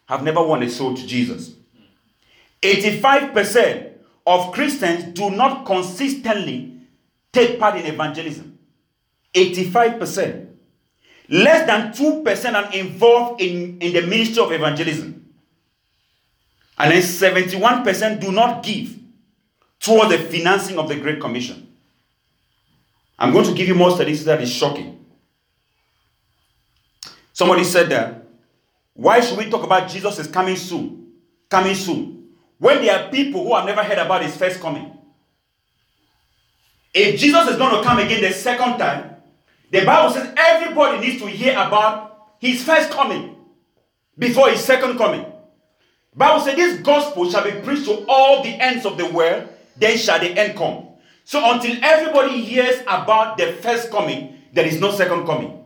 have 0.07 0.23
never 0.23 0.43
won 0.43 0.63
a 0.63 0.71
soul 0.71 0.95
to 0.95 1.07
Jesus. 1.07 1.55
85% 2.63 3.93
of 4.27 4.53
Christians 4.53 5.05
do 5.15 5.31
not 5.31 5.67
consistently 5.67 6.74
take 7.35 7.59
part 7.59 7.77
in 7.77 7.85
evangelism. 7.85 8.59
85%. 9.35 10.49
Less 11.29 11.67
than 11.67 11.93
2% 11.93 12.55
are 12.55 12.73
involved 12.73 13.41
in, 13.41 13.79
in 13.81 13.93
the 13.93 14.03
ministry 14.03 14.43
of 14.43 14.53
evangelism. 14.53 15.33
And 16.79 16.93
then 16.93 17.03
71% 17.03 18.21
do 18.21 18.33
not 18.33 18.63
give 18.63 18.99
toward 19.81 20.11
the 20.11 20.19
financing 20.19 20.79
of 20.79 20.89
the 20.89 20.97
Great 20.97 21.21
Commission. 21.21 21.69
I'm 23.19 23.33
going 23.33 23.47
to 23.47 23.55
give 23.55 23.69
you 23.69 23.75
more 23.75 23.91
statistics 23.91 24.25
that 24.25 24.41
is 24.41 24.53
shocking. 24.53 25.05
Somebody 27.33 27.65
said 27.65 27.89
that 27.91 28.25
why 28.95 29.21
should 29.21 29.39
we 29.39 29.51
talk 29.51 29.65
about 29.65 29.91
Jesus 29.91 30.19
is 30.21 30.29
coming 30.29 30.57
soon? 30.57 31.13
Coming 31.51 31.75
soon. 31.75 32.29
When 32.59 32.81
there 32.83 32.99
are 32.99 33.11
people 33.11 33.45
who 33.45 33.55
have 33.55 33.67
never 33.67 33.83
heard 33.83 33.99
about 33.99 34.23
his 34.23 34.37
first 34.37 34.61
coming. 34.61 34.97
If 36.95 37.19
Jesus 37.19 37.49
is 37.49 37.57
going 37.57 37.75
to 37.77 37.83
come 37.83 37.99
again 37.99 38.23
the 38.23 38.31
second 38.31 38.79
time, 38.79 39.17
the 39.71 39.85
Bible 39.85 40.15
says 40.15 40.33
everybody 40.37 41.05
needs 41.05 41.21
to 41.21 41.29
hear 41.29 41.53
about 41.53 42.35
his 42.39 42.63
first 42.63 42.91
coming 42.93 43.35
before 44.17 44.49
his 44.49 44.65
second 44.65 44.97
coming. 44.97 45.27
Bible 46.15 46.41
says 46.41 46.55
this 46.55 46.81
gospel 46.81 47.29
shall 47.29 47.43
be 47.43 47.51
preached 47.63 47.87
to 47.87 48.05
all 48.09 48.45
the 48.45 48.51
ends 48.51 48.87
of 48.87 48.97
the 48.97 49.07
world, 49.07 49.49
then 49.77 49.99
shall 49.99 50.21
the 50.21 50.29
end 50.29 50.57
come. 50.57 50.87
So 51.25 51.53
until 51.53 51.77
everybody 51.83 52.41
hears 52.41 52.81
about 52.83 53.39
the 53.39 53.55
first 53.55 53.91
coming, 53.91 54.39
there 54.53 54.65
is 54.65 54.79
no 54.79 54.93
second 54.93 55.27
coming. 55.27 55.65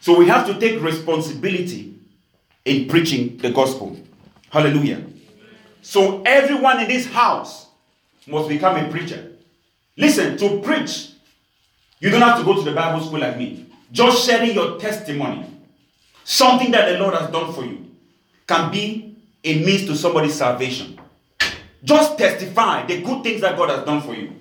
So 0.00 0.16
we 0.16 0.26
have 0.28 0.46
to 0.46 0.58
take 0.58 0.80
responsibility 0.80 1.98
in 2.64 2.88
preaching 2.88 3.36
the 3.36 3.50
gospel. 3.50 4.00
Hallelujah. 4.48 5.04
So 5.82 6.22
everyone 6.22 6.80
in 6.80 6.88
this 6.88 7.06
house 7.06 7.66
must 8.26 8.48
become 8.48 8.76
a 8.76 8.88
preacher. 8.90 9.29
Listen, 9.96 10.36
to 10.38 10.60
preach, 10.60 11.10
you 11.98 12.10
don't 12.10 12.22
have 12.22 12.38
to 12.38 12.44
go 12.44 12.54
to 12.54 12.62
the 12.62 12.72
Bible 12.72 13.04
school 13.04 13.20
like 13.20 13.36
me. 13.36 13.66
Just 13.92 14.26
sharing 14.26 14.54
your 14.54 14.78
testimony, 14.78 15.46
something 16.24 16.70
that 16.70 16.90
the 16.90 16.98
Lord 16.98 17.14
has 17.14 17.30
done 17.30 17.52
for 17.52 17.64
you, 17.64 17.86
can 18.46 18.70
be 18.70 19.16
a 19.44 19.64
means 19.64 19.86
to 19.86 19.96
somebody's 19.96 20.34
salvation. 20.34 20.98
Just 21.82 22.18
testify 22.18 22.86
the 22.86 23.00
good 23.00 23.22
things 23.22 23.40
that 23.40 23.56
God 23.56 23.70
has 23.70 23.84
done 23.84 24.02
for 24.02 24.14
you. 24.14 24.32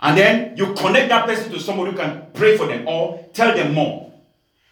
And 0.00 0.16
then 0.16 0.56
you 0.56 0.74
connect 0.74 1.08
that 1.08 1.26
person 1.26 1.52
to 1.52 1.60
somebody 1.60 1.92
who 1.92 1.96
can 1.96 2.26
pray 2.32 2.56
for 2.56 2.66
them 2.66 2.86
or 2.88 3.24
tell 3.32 3.54
them 3.54 3.74
more. 3.74 4.12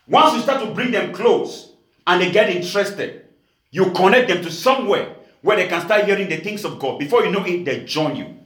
Once 0.07 0.35
you 0.35 0.41
start 0.41 0.63
to 0.65 0.75
bring 0.75 0.91
them 0.91 1.13
close, 1.13 1.69
and 2.09 2.23
they 2.23 2.33
get 2.33 2.49
interested, 2.49 3.27
you 3.71 3.91
connect 3.93 4.29
them 4.29 4.43
to 4.43 4.51
somewhere 4.51 5.15
where 5.43 5.59
they 5.59 5.69
can 5.69 5.85
start 5.85 6.07
hearing 6.07 6.29
the 6.29 6.39
things 6.39 6.65
of 6.65 6.79
God. 6.79 6.99
Before 6.99 7.23
you 7.23 7.31
know 7.31 7.45
it, 7.45 7.65
they 7.67 7.85
join 7.85 8.17
you. 8.17 8.38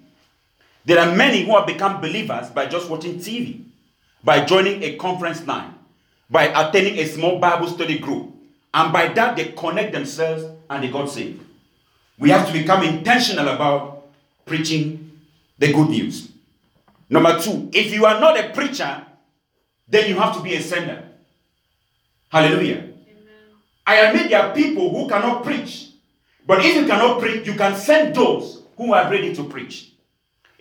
There 0.85 0.99
are 0.99 1.15
many 1.15 1.45
who 1.45 1.57
have 1.57 1.67
become 1.67 2.01
believers 2.01 2.51
by 2.51 2.67
just 2.67 2.91
watching 2.91 3.17
TV, 3.19 3.65
by 4.25 4.45
joining 4.45 4.83
a 4.83 4.97
conference 4.97 5.47
line, 5.47 5.75
by 6.29 6.45
attending 6.45 6.99
a 6.99 7.07
small 7.07 7.39
Bible 7.39 7.69
study 7.69 7.99
group. 7.99 8.35
And 8.75 8.93
by 8.93 9.09
that, 9.09 9.37
they 9.37 9.53
connect 9.53 9.93
themselves 9.93 10.45
and 10.69 10.83
they 10.83 10.89
got 10.89 11.09
saved. 11.09 11.45
We 12.19 12.31
have 12.31 12.47
to 12.47 12.53
become 12.53 12.83
intentional 12.83 13.49
about 13.49 14.07
preaching 14.45 15.19
the 15.59 15.73
good 15.73 15.91
news. 15.91 16.31
Number 17.09 17.39
two, 17.39 17.71
if 17.73 17.93
you 17.93 18.07
are 18.07 18.19
not 18.19 18.39
a 18.39 18.49
preacher, 18.51 19.07
then 19.87 20.09
you 20.09 20.15
have 20.17 20.35
to 20.37 20.43
be 20.43 20.55
a 20.55 20.63
sender. 20.63 21.05
Hallelujah. 22.29 22.79
Amen. 22.79 22.95
I 23.87 23.97
admit 23.97 24.31
there 24.31 24.43
are 24.43 24.55
people 24.55 24.91
who 24.91 25.09
cannot 25.09 25.45
preach. 25.45 25.91
But 26.47 26.65
if 26.65 26.75
you 26.75 26.87
cannot 26.87 27.21
preach, 27.21 27.47
you 27.47 27.55
can 27.55 27.77
send 27.77 28.17
those 28.17 28.63
who 28.77 28.95
are 28.95 29.11
ready 29.11 29.35
to 29.35 29.45
preach. 29.45 29.92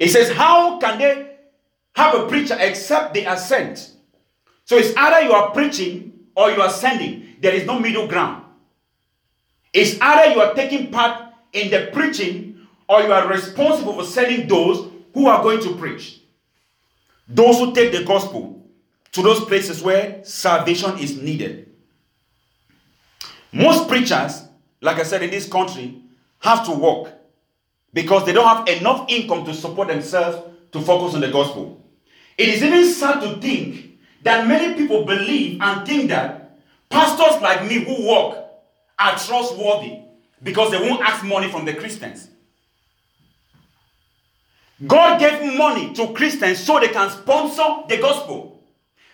It 0.02 0.10
says, 0.10 0.32
How 0.32 0.80
can 0.80 0.98
they 0.98 1.30
have 1.96 2.16
a 2.16 2.28
preacher 2.28 2.58
except 2.60 3.14
they 3.14 3.28
are 3.28 3.38
sent? 3.38 3.92
So 4.66 4.76
it's 4.76 4.96
either 4.98 5.28
you 5.28 5.32
are 5.32 5.52
preaching 5.52 6.14
or 6.36 6.50
you 6.50 6.60
are 6.60 6.72
sending. 6.72 7.36
There 7.40 7.54
is 7.54 7.68
no 7.68 7.78
middle 7.78 8.08
ground. 8.08 8.44
It's 9.72 10.02
either 10.02 10.34
you 10.34 10.42
are 10.42 10.56
taking 10.56 10.90
part 10.92 11.32
in 11.54 11.70
the 11.70 11.92
preaching 11.94 12.68
or 12.90 13.04
you 13.04 13.14
are 13.14 13.28
responsible 13.28 13.94
for 13.94 14.04
sending 14.04 14.48
those 14.48 14.90
who 15.14 15.28
are 15.28 15.44
going 15.44 15.62
to 15.62 15.76
preach. 15.76 16.22
Those 17.28 17.60
who 17.60 17.72
take 17.72 17.92
the 17.92 18.04
gospel 18.04 18.60
to 19.12 19.22
those 19.22 19.46
places 19.46 19.84
where 19.84 20.24
salvation 20.24 20.98
is 20.98 21.16
needed. 21.16 21.70
Most 23.52 23.88
preachers, 23.88 24.46
like 24.82 24.98
I 24.98 25.04
said 25.04 25.22
in 25.22 25.30
this 25.30 25.48
country, 25.48 26.02
have 26.40 26.66
to 26.66 26.72
work 26.72 27.21
because 27.94 28.26
they 28.26 28.34
don't 28.34 28.46
have 28.46 28.68
enough 28.68 29.06
income 29.10 29.46
to 29.46 29.54
support 29.54 29.88
themselves 29.88 30.38
to 30.72 30.82
focus 30.82 31.16
on 31.16 31.22
the 31.22 31.32
gospel. 31.32 31.82
It 32.38 32.50
is 32.50 32.64
even 32.64 32.86
sad 32.86 33.22
to 33.22 33.40
think 33.40 34.00
that 34.24 34.48
many 34.48 34.76
people 34.76 35.06
believe 35.06 35.62
and 35.62 35.86
think 35.86 36.10
that 36.10 36.60
pastors 36.90 37.42
like 37.42 37.66
me 37.68 37.84
who 37.84 38.08
work 38.08 38.38
are 38.98 39.18
trustworthy 39.18 40.00
because 40.42 40.72
they 40.72 40.80
won't 40.80 41.02
ask 41.02 41.24
money 41.24 41.50
from 41.50 41.66
the 41.66 41.74
Christians. 41.74 42.30
God 44.86 45.20
gave 45.20 45.58
money 45.58 45.94
to 45.94 46.14
Christians 46.14 46.60
so 46.60 46.80
they 46.80 46.88
can 46.88 47.10
sponsor 47.10 47.84
the 47.88 47.98
gospel. 47.98 48.64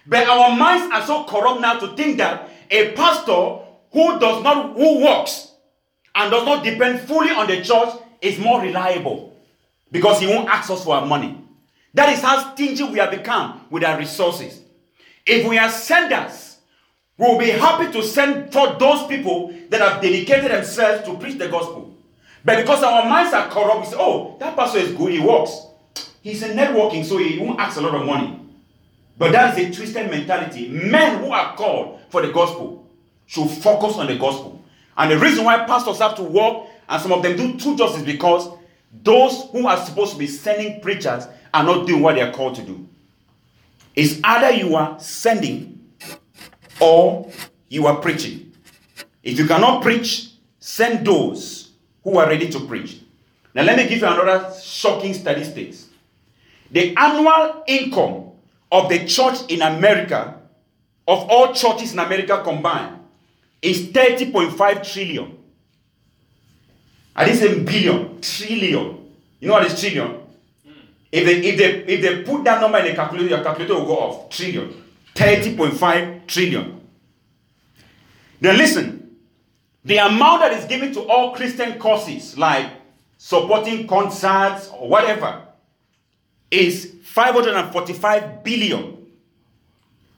But 0.06 0.28
our 0.28 0.56
minds 0.56 0.94
are 0.94 1.06
so 1.06 1.26
corrupt 1.26 1.60
now 1.60 1.80
to 1.80 1.96
think 1.96 2.18
that 2.18 2.50
a 2.70 2.94
pastor 2.94 3.60
who 3.92 4.20
does 4.20 4.44
not 4.44 4.76
who 4.76 5.04
works 5.04 5.52
and 6.16 6.32
does 6.32 6.46
not 6.46 6.64
depend 6.64 7.02
fully 7.02 7.32
on 7.32 7.48
the 7.48 7.62
church 7.62 7.90
is 8.22 8.40
more 8.40 8.62
reliable 8.62 9.36
because 9.92 10.20
he 10.20 10.28
won't 10.28 10.50
ask 10.50 10.70
us 10.70 10.84
for 10.84 10.96
our 10.96 11.06
money. 11.06 11.42
That 11.94 12.10
is 12.10 12.22
how 12.22 12.54
stingy 12.54 12.84
we 12.84 13.00
have 13.00 13.12
become 13.12 13.66
with 13.70 13.84
our 13.84 13.98
resources. 13.98 14.62
If 15.26 15.48
we 15.48 15.58
are 15.58 15.70
senders, 15.70 16.58
we 17.18 17.28
will 17.28 17.40
be 17.40 17.50
happy 17.50 17.92
to 17.92 18.04
send 18.04 18.54
for 18.54 18.76
those 18.76 19.08
people 19.08 19.54
that 19.70 19.82
have 19.82 20.02
dedicated 20.02 20.52
themselves 20.52 21.06
to 21.08 21.16
preach 21.18 21.38
the 21.38 21.48
gospel. 21.48 21.96
But 22.46 22.58
because 22.58 22.84
our 22.84 23.10
minds 23.10 23.34
are 23.34 23.50
corrupt, 23.50 23.80
we 23.80 23.86
say, 23.88 23.98
oh, 24.00 24.38
that 24.40 24.56
pastor 24.56 24.80
is 24.80 24.94
good, 24.94 25.12
he 25.12 25.20
works. 25.20 25.60
He's 26.22 26.44
in 26.44 26.56
networking, 26.56 27.04
so 27.04 27.18
he 27.18 27.40
won't 27.40 27.60
ask 27.60 27.78
a 27.78 27.82
lot 27.82 27.96
of 27.96 28.06
money. 28.06 28.40
But 29.18 29.32
that 29.32 29.58
is 29.58 29.68
a 29.68 29.74
twisted 29.74 30.10
mentality. 30.10 30.68
Men 30.70 31.24
who 31.24 31.32
are 31.32 31.56
called 31.56 32.00
for 32.10 32.22
the 32.22 32.32
gospel 32.32 32.88
should 33.26 33.50
focus 33.50 33.98
on 33.98 34.08
the 34.08 34.18
gospel. 34.18 34.64
And 34.96 35.12
the 35.12 35.18
reason 35.18 35.44
why 35.44 35.66
pastors 35.66 36.00
have 36.00 36.16
to 36.16 36.24
work 36.24 36.68
and 36.90 37.02
some 37.02 37.12
of 37.12 37.24
them 37.24 37.36
do 37.36 37.58
two 37.58 37.76
justice 37.76 38.04
because 38.04 38.50
those 39.04 39.50
who 39.52 39.68
are 39.68 39.78
supposed 39.78 40.14
to 40.14 40.18
be 40.18 40.28
sending 40.28 40.80
preachers 40.82 41.26
are 41.54 41.64
not 41.64 41.88
doing 41.88 42.02
what 42.02 42.16
they 42.16 42.22
are 42.22 42.32
called 42.32 42.56
to 42.56 42.64
do. 42.64 42.88
It's 43.96 44.20
either 44.24 44.52
you 44.52 44.76
are 44.76 45.00
sending 45.00 45.92
or 46.80 47.30
you 47.70 47.88
are 47.88 47.98
preaching. 47.98 48.54
If 49.24 49.38
you 49.38 49.48
cannot 49.48 49.82
preach, 49.82 50.32
send 50.60 51.06
those 51.06 51.72
who 52.04 52.18
are 52.18 52.28
ready 52.28 52.48
to 52.50 52.60
preach. 52.62 53.02
Now, 53.54 53.64
let 53.64 53.76
me 53.78 53.88
give 53.88 54.00
you 54.00 54.08
another 54.08 54.54
shocking 54.62 55.14
statistics. 55.14 55.88
The 56.72 56.96
annual 56.96 57.64
income 57.68 58.32
of 58.72 58.90
the 58.90 59.06
church 59.06 59.40
in 59.50 59.62
America, 59.62 60.40
of 61.08 61.30
all 61.30 61.54
churches 61.54 61.94
in 61.94 62.00
America 62.00 62.42
combined, 62.44 63.00
is 63.62 63.88
30.5 63.88 64.94
trillion. 64.94 65.37
I 67.18 67.26
didn't 67.26 67.40
say 67.40 67.60
billion, 67.60 68.22
trillion. 68.22 69.12
You 69.40 69.48
know 69.48 69.56
what 69.56 69.66
is 69.66 69.80
trillion? 69.80 70.22
If 71.12 71.26
they, 71.26 71.38
if 71.38 71.58
they, 71.58 71.94
if 71.94 72.02
they 72.02 72.22
put 72.24 72.44
that 72.44 72.62
number 72.62 72.78
in 72.78 72.86
the 72.86 72.94
calculator, 72.94 73.30
your 73.30 73.44
calculator 73.44 73.74
will 73.74 73.86
go 73.86 73.98
off. 73.98 74.30
Trillion. 74.30 74.84
30.5 75.16 76.28
trillion. 76.28 76.80
Then 78.40 78.58
listen. 78.58 79.16
The 79.84 79.98
amount 79.98 80.42
that 80.42 80.52
is 80.52 80.66
given 80.66 80.94
to 80.94 81.02
all 81.08 81.34
Christian 81.34 81.80
causes, 81.80 82.38
like 82.38 82.70
supporting 83.18 83.88
concerts 83.88 84.70
or 84.70 84.90
whatever, 84.90 85.44
is 86.52 86.94
545 87.04 88.44
billion, 88.44 89.08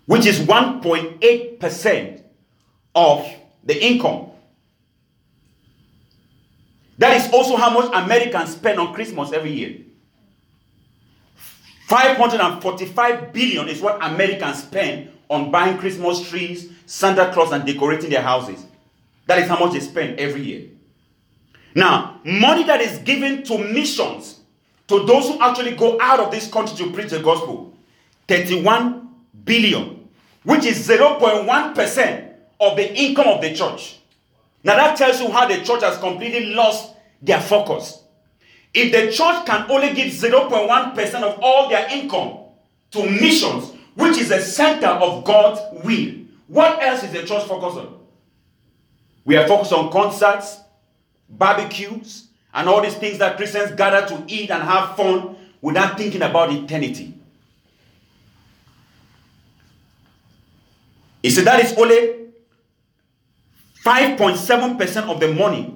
which 0.06 0.26
is 0.26 0.40
1.8% 0.40 2.22
of 2.96 3.26
the 3.64 3.86
income. 3.86 4.29
That 7.00 7.16
is 7.16 7.32
also 7.32 7.56
how 7.56 7.70
much 7.70 7.90
Americans 7.94 8.52
spend 8.52 8.78
on 8.78 8.94
Christmas 8.94 9.32
every 9.32 9.54
year. 9.54 9.78
545 11.88 13.34
billion 13.34 13.70
is 13.70 13.82
what 13.82 13.98
Americans 14.04 14.64
spend 14.64 15.10
on 15.30 15.50
buying 15.50 15.78
Christmas 15.78 16.30
trees, 16.30 16.70
Santa 16.86 17.32
Claus, 17.34 17.54
and 17.54 17.66
decorating 17.66 18.10
their 18.10 18.22
houses. 18.22 18.66
That 19.28 19.40
is 19.40 19.48
how 19.48 19.58
much 19.58 19.74
they 19.74 19.80
spend 19.80 20.20
every 20.20 20.42
year. 20.42 20.68
Now, 21.74 22.20
money 22.26 22.64
that 22.66 22.82
is 22.82 22.98
given 23.00 23.44
to 23.44 23.58
missions, 23.58 24.42
to 24.88 25.06
those 25.06 25.30
who 25.30 25.40
actually 25.40 25.76
go 25.76 26.00
out 26.02 26.20
of 26.20 26.32
this 26.32 26.52
country 26.52 26.76
to 26.78 26.92
preach 26.92 27.12
the 27.12 27.22
gospel, 27.22 27.74
31 28.28 29.08
billion, 29.46 30.10
which 30.44 30.66
is 30.66 30.86
0.1% 30.86 32.34
of 32.60 32.76
the 32.76 32.94
income 32.94 33.28
of 33.28 33.42
the 33.42 33.56
church. 33.56 34.00
Now, 34.64 34.76
that 34.76 34.98
tells 34.98 35.22
you 35.22 35.32
how 35.32 35.48
the 35.48 35.64
church 35.64 35.82
has 35.82 35.98
completely 35.98 36.54
lost 36.54 36.88
their 37.21 37.41
focus. 37.41 38.03
If 38.73 38.91
the 38.91 39.12
church 39.12 39.45
can 39.45 39.69
only 39.69 39.93
give 39.93 40.13
0.1% 40.13 41.23
of 41.23 41.39
all 41.41 41.69
their 41.69 41.88
income 41.91 42.38
to 42.91 43.10
missions, 43.10 43.73
which 43.95 44.17
is 44.17 44.29
the 44.29 44.39
center 44.39 44.88
of 44.88 45.23
God's 45.23 45.60
will, 45.84 46.13
what 46.47 46.82
else 46.82 47.03
is 47.03 47.12
the 47.12 47.23
church 47.23 47.43
focused 47.43 47.77
on? 47.77 47.99
We 49.25 49.38
are 49.38 49.47
focused 49.47 49.73
on 49.73 49.91
concerts, 49.91 50.60
barbecues, 51.29 52.27
and 52.53 52.67
all 52.67 52.82
these 52.82 52.95
things 52.95 53.19
that 53.19 53.38
Christians 53.38 53.71
gather 53.75 54.08
to 54.08 54.23
eat 54.27 54.49
and 54.49 54.63
have 54.63 54.95
fun 54.95 55.36
without 55.62 55.97
thinking 55.97 56.21
about 56.21 56.51
eternity. 56.51 57.15
He 61.21 61.29
said 61.29 61.45
that 61.45 61.63
is 61.63 61.77
only 61.77 62.29
5.7% 63.84 65.10
of 65.10 65.19
the 65.19 65.34
money 65.34 65.75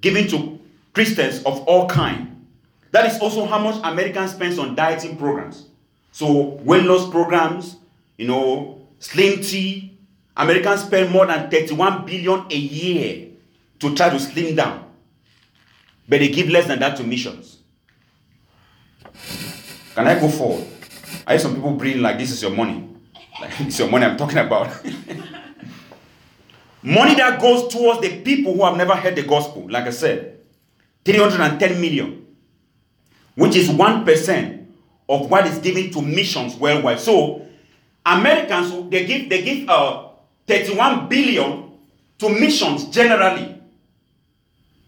given 0.00 0.28
to 0.28 0.60
Christians 0.96 1.42
of 1.44 1.60
all 1.68 1.86
kind. 1.86 2.46
That 2.92 3.04
is 3.04 3.20
also 3.20 3.44
how 3.44 3.58
much 3.58 3.78
Americans 3.84 4.30
spends 4.30 4.58
on 4.58 4.74
dieting 4.74 5.18
programs. 5.18 5.66
So 6.10 6.58
loss 6.64 7.10
programs, 7.10 7.76
you 8.16 8.26
know, 8.26 8.80
slim 8.98 9.42
tea. 9.42 9.98
Americans 10.38 10.84
spend 10.84 11.12
more 11.12 11.26
than 11.26 11.50
31 11.50 12.06
billion 12.06 12.46
a 12.50 12.56
year 12.56 13.28
to 13.80 13.94
try 13.94 14.08
to 14.08 14.18
slim 14.18 14.56
down. 14.56 14.90
But 16.08 16.20
they 16.20 16.28
give 16.28 16.48
less 16.48 16.66
than 16.66 16.78
that 16.78 16.96
to 16.96 17.04
missions. 17.04 17.58
Can 19.94 20.06
I 20.06 20.18
go 20.18 20.30
forward? 20.30 20.66
I 21.26 21.32
hear 21.32 21.40
some 21.40 21.56
people 21.56 21.72
breathing 21.72 22.00
like 22.00 22.16
this 22.16 22.30
is 22.30 22.40
your 22.40 22.52
money. 22.52 22.88
Like 23.38 23.60
it's 23.60 23.78
your 23.78 23.90
money 23.90 24.06
I'm 24.06 24.16
talking 24.16 24.38
about. 24.38 24.68
money 26.82 27.14
that 27.16 27.38
goes 27.38 27.70
towards 27.70 28.00
the 28.00 28.22
people 28.22 28.54
who 28.54 28.64
have 28.64 28.78
never 28.78 28.94
heard 28.96 29.14
the 29.14 29.24
gospel, 29.24 29.68
like 29.68 29.84
I 29.84 29.90
said, 29.90 30.35
310 31.06 31.80
million, 31.80 32.26
which 33.36 33.56
is 33.56 33.68
1% 33.68 34.66
of 35.08 35.30
what 35.30 35.46
is 35.46 35.58
given 35.58 35.90
to 35.92 36.02
missions 36.02 36.56
worldwide. 36.56 37.00
So 37.00 37.46
Americans 38.04 38.90
they 38.90 39.06
give 39.06 39.30
they 39.30 39.42
give 39.42 39.68
uh, 39.68 40.08
31 40.46 41.08
billion 41.08 41.70
to 42.18 42.28
missions 42.28 42.86
generally. 42.90 43.60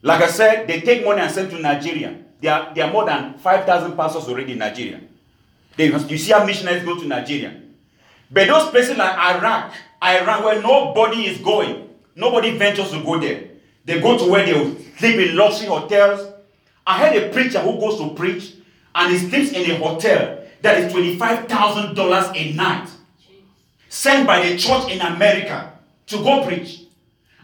Like 0.02 0.22
I 0.22 0.28
said, 0.28 0.66
they 0.68 0.80
take 0.80 1.04
money 1.04 1.20
and 1.20 1.30
send 1.30 1.50
to 1.50 1.58
Nigeria. 1.60 2.16
There 2.40 2.52
are, 2.52 2.72
there 2.74 2.84
are 2.86 2.92
more 2.92 3.04
than 3.04 3.36
5,000 3.38 3.96
pastors 3.96 4.28
already 4.28 4.52
in 4.52 4.58
Nigeria. 4.58 5.00
They, 5.76 5.86
you 5.92 6.18
see 6.18 6.32
how 6.32 6.44
missionaries 6.44 6.84
go 6.84 6.96
to 6.98 7.04
Nigeria. 7.06 7.60
But 8.30 8.46
those 8.46 8.70
places 8.70 8.96
like 8.96 9.12
Iraq, 9.18 9.72
Iran, 10.02 10.44
where 10.44 10.62
nobody 10.62 11.26
is 11.26 11.38
going, 11.38 11.88
nobody 12.14 12.56
ventures 12.56 12.90
to 12.92 13.02
go 13.02 13.18
there. 13.18 13.48
They 13.88 14.02
go 14.02 14.18
to 14.18 14.30
where 14.30 14.44
they 14.44 14.52
sleep 14.98 15.16
in 15.16 15.34
luxury 15.34 15.66
hotels. 15.66 16.30
I 16.86 16.98
had 16.98 17.16
a 17.16 17.30
preacher 17.30 17.58
who 17.58 17.80
goes 17.80 17.98
to 17.98 18.10
preach 18.10 18.52
and 18.94 19.10
he 19.10 19.18
sleeps 19.18 19.52
in 19.52 19.70
a 19.70 19.76
hotel 19.76 20.44
that 20.60 20.78
is 20.84 20.92
$25,000 20.92 22.36
a 22.36 22.52
night, 22.52 22.86
sent 23.88 24.26
by 24.26 24.46
the 24.46 24.58
church 24.58 24.92
in 24.92 25.00
America 25.00 25.72
to 26.08 26.18
go 26.18 26.44
preach. 26.44 26.82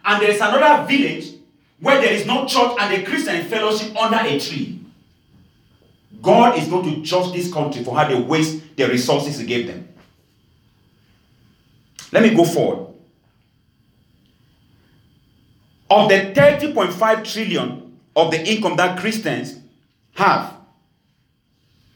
And 0.05 0.21
there 0.21 0.33
is 0.33 0.37
another 0.43 0.87
village 0.87 1.33
where 1.81 1.99
there 2.03 2.13
is 2.13 2.27
no 2.27 2.45
church 2.47 2.73
and 2.79 2.93
a 2.93 3.03
Christian 3.07 3.43
fellowship 3.47 3.97
under 3.97 4.19
a 4.19 4.39
tree. 4.39 4.81
God 6.21 6.59
is 6.59 6.69
going 6.69 6.95
to 6.95 7.01
judge 7.01 7.33
this 7.33 7.51
country 7.51 7.83
for 7.83 7.97
how 7.97 8.07
they 8.07 8.21
waste 8.21 8.77
the 8.77 8.87
resources 8.87 9.39
He 9.39 9.47
gave 9.47 9.67
them. 9.67 9.89
Let 12.13 12.23
me 12.23 12.35
go 12.35 12.45
forward. 12.45 12.94
Of 15.91 16.09
the 16.09 16.33
30.5 16.35 17.33
trillion 17.33 17.99
of 18.17 18.31
the 18.31 18.43
income 18.49 18.77
that 18.77 18.99
Christians 18.99 19.59
have, 20.15 20.55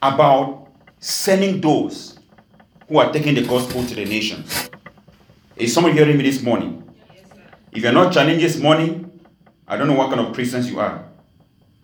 about 0.00 0.68
sending 1.00 1.60
those 1.60 2.18
who 2.88 2.98
are 2.98 3.12
taking 3.12 3.34
the 3.34 3.44
gospel 3.44 3.84
to 3.84 3.94
the 3.94 4.04
nations. 4.04 4.70
Is 5.56 5.74
someone 5.74 5.92
hearing 5.92 6.16
me 6.16 6.22
this 6.24 6.42
morning? 6.42 6.89
If 7.72 7.82
you're 7.82 7.92
not 7.92 8.12
challenged 8.12 8.44
this 8.44 8.58
morning, 8.58 9.20
I 9.66 9.76
don't 9.76 9.86
know 9.86 9.94
what 9.94 10.10
kind 10.10 10.26
of 10.26 10.34
Christians 10.34 10.70
you 10.70 10.80
are. 10.80 11.04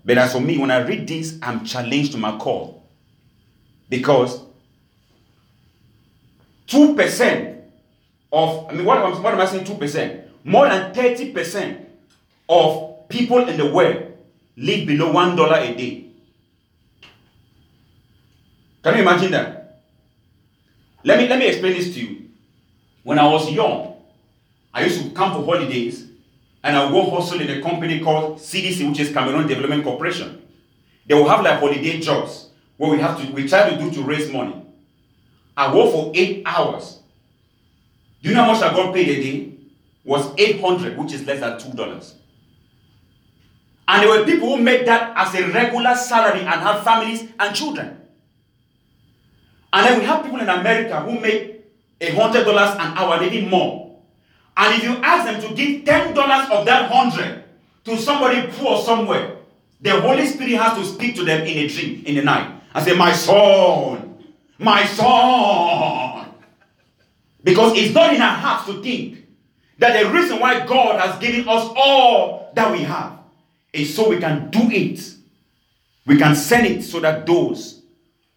But 0.05 0.19
as 0.19 0.33
for 0.33 0.41
me, 0.41 0.59
when 0.59 0.71
I 0.71 0.79
read 0.79 1.07
this, 1.07 1.39
I'm 1.43 1.65
challenged 1.65 2.13
to 2.13 2.19
my 2.19 2.37
call. 2.39 2.85
Because 3.89 4.41
2% 6.69 7.63
of, 8.33 8.69
I 8.69 8.73
mean, 8.73 8.85
what, 8.85 9.23
what 9.23 9.35
am 9.35 9.41
I 9.41 9.47
saying 9.47 9.65
2%? 9.65 10.25
More 10.45 10.69
than 10.69 10.93
30% 10.93 11.87
of 12.49 13.09
people 13.09 13.49
in 13.49 13.57
the 13.57 13.67
world 13.73 14.13
live 14.57 14.87
below 14.87 15.13
$1 15.13 15.53
a 15.53 15.75
day. 15.77 16.07
Can 18.83 18.95
you 18.95 19.03
imagine 19.03 19.31
that? 19.33 19.83
Let 21.05 21.19
me, 21.19 21.29
let 21.29 21.39
me 21.39 21.47
explain 21.47 21.75
this 21.75 21.95
to 21.95 22.01
you. 22.01 22.31
When 23.05 23.19
I 23.19 23.27
was 23.31 23.51
young, 23.51 23.86
I 24.77 24.85
used 24.85 25.03
to 25.03 25.11
come 25.11 25.33
for 25.33 25.43
holidays 25.43 26.07
and 26.63 26.77
I'll 26.77 26.91
go 26.91 27.09
hustle 27.11 27.41
in 27.41 27.49
a 27.49 27.63
company 27.63 27.99
called 27.99 28.37
CDC, 28.37 28.87
which 28.87 29.01
is 29.01 29.11
Cameroon 29.11 29.47
Development 29.47 29.83
Corporation. 29.83 30.43
They 31.07 31.15
will 31.15 31.27
have 31.27 31.43
like 31.43 31.61
holiday 31.61 31.99
jobs 31.99 32.51
where 32.77 32.91
we 32.91 32.99
have 32.99 33.19
to 33.19 33.33
we 33.33 33.49
try 33.49 33.71
to 33.71 33.79
do 33.79 33.91
to 33.93 34.03
raise 34.03 34.31
money. 34.31 34.55
I 35.57 35.75
work 35.75 35.93
for 35.93 36.13
eight 36.15 36.43
hours. 36.45 37.01
Do 38.23 38.29
you 38.29 38.35
know 38.35 38.45
how 38.45 38.53
much 38.53 38.63
I 38.63 38.71
got 38.75 38.93
paid 38.93 39.09
a 39.09 39.23
day? 39.23 39.53
Was 40.05 40.31
800, 40.37 40.99
which 40.99 41.15
is 41.15 41.27
less 41.27 41.41
than 41.41 41.59
$2. 41.59 42.13
And 43.89 44.03
there 44.03 44.11
were 44.11 44.27
people 44.27 44.57
who 44.57 44.63
made 44.63 44.87
that 44.87 45.15
as 45.17 45.35
a 45.35 45.51
regular 45.51 45.95
salary 45.97 46.41
and 46.41 46.49
had 46.61 46.83
families 46.83 47.27
and 47.41 47.57
children. 47.57 47.97
And 49.73 49.87
then 49.87 49.99
we 50.01 50.05
have 50.05 50.23
people 50.23 50.39
in 50.39 50.49
America 50.51 51.01
who 51.01 51.19
make 51.19 51.65
hundred 52.03 52.45
dollars 52.45 52.75
an 52.75 52.99
hour, 52.99 53.19
maybe 53.19 53.47
more. 53.47 53.86
And 54.57 54.75
if 54.75 54.85
you 54.85 54.97
ask 55.03 55.27
them 55.27 55.41
to 55.49 55.55
give 55.55 55.85
ten 55.85 56.15
dollars 56.15 56.49
of 56.51 56.65
that 56.67 56.91
hundred 56.91 57.45
to 57.85 57.97
somebody 57.99 58.47
poor 58.53 58.81
somewhere, 58.83 59.37
the 59.81 60.01
Holy 60.01 60.27
Spirit 60.27 60.55
has 60.55 60.79
to 60.79 60.85
speak 60.85 61.15
to 61.17 61.25
them 61.25 61.43
in 61.43 61.59
a 61.59 61.69
dream 61.69 62.03
in 62.07 62.15
the 62.17 62.23
night 62.23 62.51
and 62.75 62.85
say, 62.85 62.97
My 62.97 63.13
son, 63.13 64.25
my 64.59 64.85
son. 64.87 66.33
Because 67.45 67.77
it's 67.77 67.95
not 67.95 68.13
in 68.13 68.21
our 68.21 68.37
hearts 68.37 68.67
to 68.67 68.83
think 68.83 69.25
that 69.79 70.03
the 70.03 70.11
reason 70.11 70.41
why 70.41 70.67
God 70.67 70.99
has 71.01 71.19
given 71.21 71.49
us 71.49 71.71
all 71.77 72.51
that 72.55 72.73
we 72.73 72.83
have 72.83 73.19
is 73.73 73.95
so 73.95 74.09
we 74.09 74.19
can 74.19 74.51
do 74.51 74.69
it. 74.71 75.15
We 76.07 76.17
can 76.19 76.35
send 76.35 76.67
it 76.67 76.83
so 76.83 76.99
that 77.01 77.27
those 77.27 77.83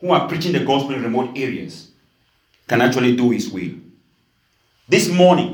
who 0.01 0.11
are 0.11 0.27
preaching 0.27 0.51
the 0.51 0.65
gospel 0.65 0.93
in 0.95 1.03
remote 1.03 1.37
areas 1.37 1.89
can 2.67 2.81
actually 2.81 3.15
do 3.15 3.31
His 3.31 3.49
will. 3.49 3.71
This 4.87 5.09
morning, 5.09 5.48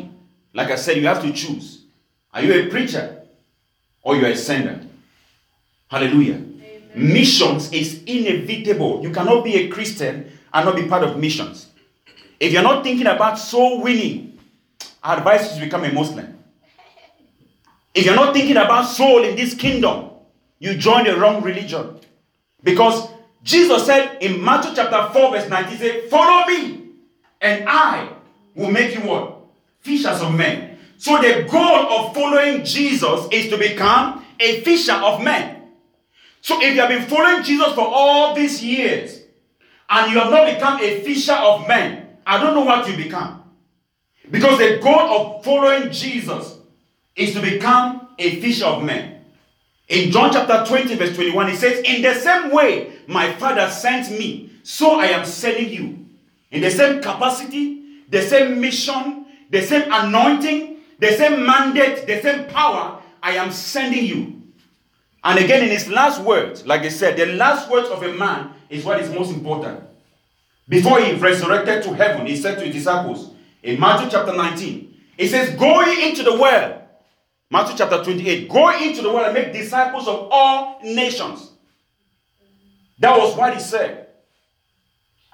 like 0.56 0.72
I 0.72 0.78
said, 0.78 0.98
you 0.98 1.06
have 1.06 1.22
to 1.22 1.32
choose. 1.34 1.84
Are 2.34 2.42
you 2.42 2.54
a 2.54 2.70
preacher 2.70 3.22
or 4.02 4.16
you 4.16 4.26
are 4.26 4.30
a 4.30 4.36
sender? 4.36 4.80
Hallelujah. 5.90 6.36
Amen. 6.36 6.82
Missions 6.96 7.72
is 7.74 8.02
inevitable. 8.04 9.04
You 9.04 9.12
cannot 9.12 9.44
be 9.44 9.56
a 9.56 9.68
Christian 9.68 10.32
and 10.54 10.66
not 10.66 10.78
be 10.78 10.88
part 10.88 11.04
of 11.04 11.18
missions. 11.18 11.68
If 12.40 12.54
you're 12.54 12.64
not 12.64 12.84
thinking 12.84 13.06
about 13.06 13.38
soul 13.38 13.82
winning, 13.82 14.40
I 15.04 15.18
advise 15.18 15.50
you 15.50 15.60
to 15.60 15.66
become 15.66 15.84
a 15.84 15.92
Muslim. 15.92 16.38
If 17.94 18.06
you're 18.06 18.16
not 18.16 18.34
thinking 18.34 18.58
about 18.58 18.84
soul 18.84 19.24
in 19.24 19.36
this 19.36 19.54
kingdom, 19.54 20.10
you 20.60 20.76
join 20.76 21.04
the 21.04 21.18
wrong 21.18 21.44
religion. 21.44 22.00
Because 22.64 23.10
Jesus 23.44 23.86
said 23.86 24.18
in 24.22 24.44
Matthew 24.44 24.72
chapter 24.74 25.14
4, 25.14 25.32
verse 25.32 25.50
19, 25.50 25.72
he 25.72 25.78
said, 25.78 26.10
Follow 26.10 26.48
me, 26.48 26.92
and 27.42 27.68
I 27.68 28.10
will 28.56 28.72
make 28.72 28.96
you 28.96 29.02
what? 29.02 29.35
Fishers 29.86 30.20
of 30.22 30.34
men. 30.34 30.80
So 30.98 31.22
the 31.22 31.48
goal 31.48 31.62
of 31.62 32.16
following 32.16 32.64
Jesus 32.66 33.28
is 33.32 33.50
to 33.50 33.58
become 33.58 34.26
a 34.40 34.62
fisher 34.62 34.94
of 34.94 35.22
men. 35.22 35.62
So 36.42 36.60
if 36.60 36.74
you 36.74 36.82
have 36.82 36.90
been 36.90 37.04
following 37.04 37.44
Jesus 37.44 37.74
for 37.74 37.88
all 37.88 38.34
these 38.34 38.64
years 38.64 39.22
and 39.88 40.12
you 40.12 40.20
have 40.20 40.32
not 40.32 40.52
become 40.52 40.82
a 40.82 41.02
fisher 41.02 41.34
of 41.34 41.68
men, 41.68 42.18
I 42.26 42.42
don't 42.42 42.56
know 42.56 42.64
what 42.64 42.90
you 42.90 42.98
become. 42.98 43.44
Because 44.32 44.58
the 44.58 44.80
goal 44.82 45.00
of 45.00 45.44
following 45.46 45.92
Jesus 45.92 46.58
is 47.16 47.34
to 47.36 47.42
become 47.42 48.08
a 48.18 48.42
fisher 48.42 48.66
of 48.66 48.84
men. 48.84 49.24
In 49.88 50.12
John 50.12 50.34
chapter 50.34 50.66
20, 50.68 50.96
verse 50.96 51.14
21, 51.14 51.50
it 51.50 51.58
says, 51.58 51.80
In 51.86 52.02
the 52.02 52.16
same 52.16 52.50
way 52.50 52.92
my 53.06 53.34
Father 53.34 53.70
sent 53.70 54.10
me, 54.10 54.50
so 54.64 55.00
I 55.00 55.08
am 55.08 55.26
sending 55.26 55.70
you. 55.70 56.06
In 56.50 56.62
the 56.62 56.72
same 56.72 57.04
capacity, 57.04 58.04
the 58.10 58.24
same 58.24 58.60
mission, 58.60 59.25
the 59.50 59.62
same 59.62 59.92
anointing, 59.92 60.78
the 61.00 61.12
same 61.12 61.46
mandate, 61.46 62.08
the 62.08 62.22
same 62.22 62.46
power, 62.46 63.02
I 63.22 63.34
am 63.34 63.52
sending 63.52 64.06
you. 64.06 64.44
And 65.24 65.40
again, 65.40 65.64
in 65.64 65.70
his 65.70 65.88
last 65.88 66.22
words, 66.22 66.66
like 66.66 66.82
I 66.82 66.90
said, 66.90 67.18
the 67.18 67.26
last 67.26 67.70
words 67.70 67.90
of 67.90 68.04
a 68.04 68.14
man 68.14 68.52
is 68.70 68.86
what 68.86 69.00
is 69.00 69.10
most 69.10 69.34
important. 69.34 69.82
Before 70.68 71.00
he 71.00 71.14
resurrected 71.14 71.84
to 71.84 71.94
heaven, 71.94 72.26
he 72.26 72.36
said 72.36 72.60
to 72.60 72.66
his 72.66 72.76
disciples 72.76 73.32
in 73.64 73.80
Matthew 73.80 74.10
chapter 74.10 74.36
19, 74.36 74.94
he 75.18 75.28
says, 75.28 75.56
Go 75.56 75.82
into 75.82 76.24
the 76.24 76.38
world 76.38 76.82
Matthew 77.50 77.78
chapter 77.78 78.04
28. 78.04 78.50
Go 78.50 78.78
into 78.78 79.02
the 79.02 79.10
world 79.12 79.28
and 79.28 79.34
make 79.34 79.54
disciples 79.54 80.08
of 80.08 80.28
all 80.32 80.80
nations. 80.84 81.52
That 83.00 83.18
was 83.18 83.36
what 83.38 83.54
he 83.54 83.60
said. 83.60 84.08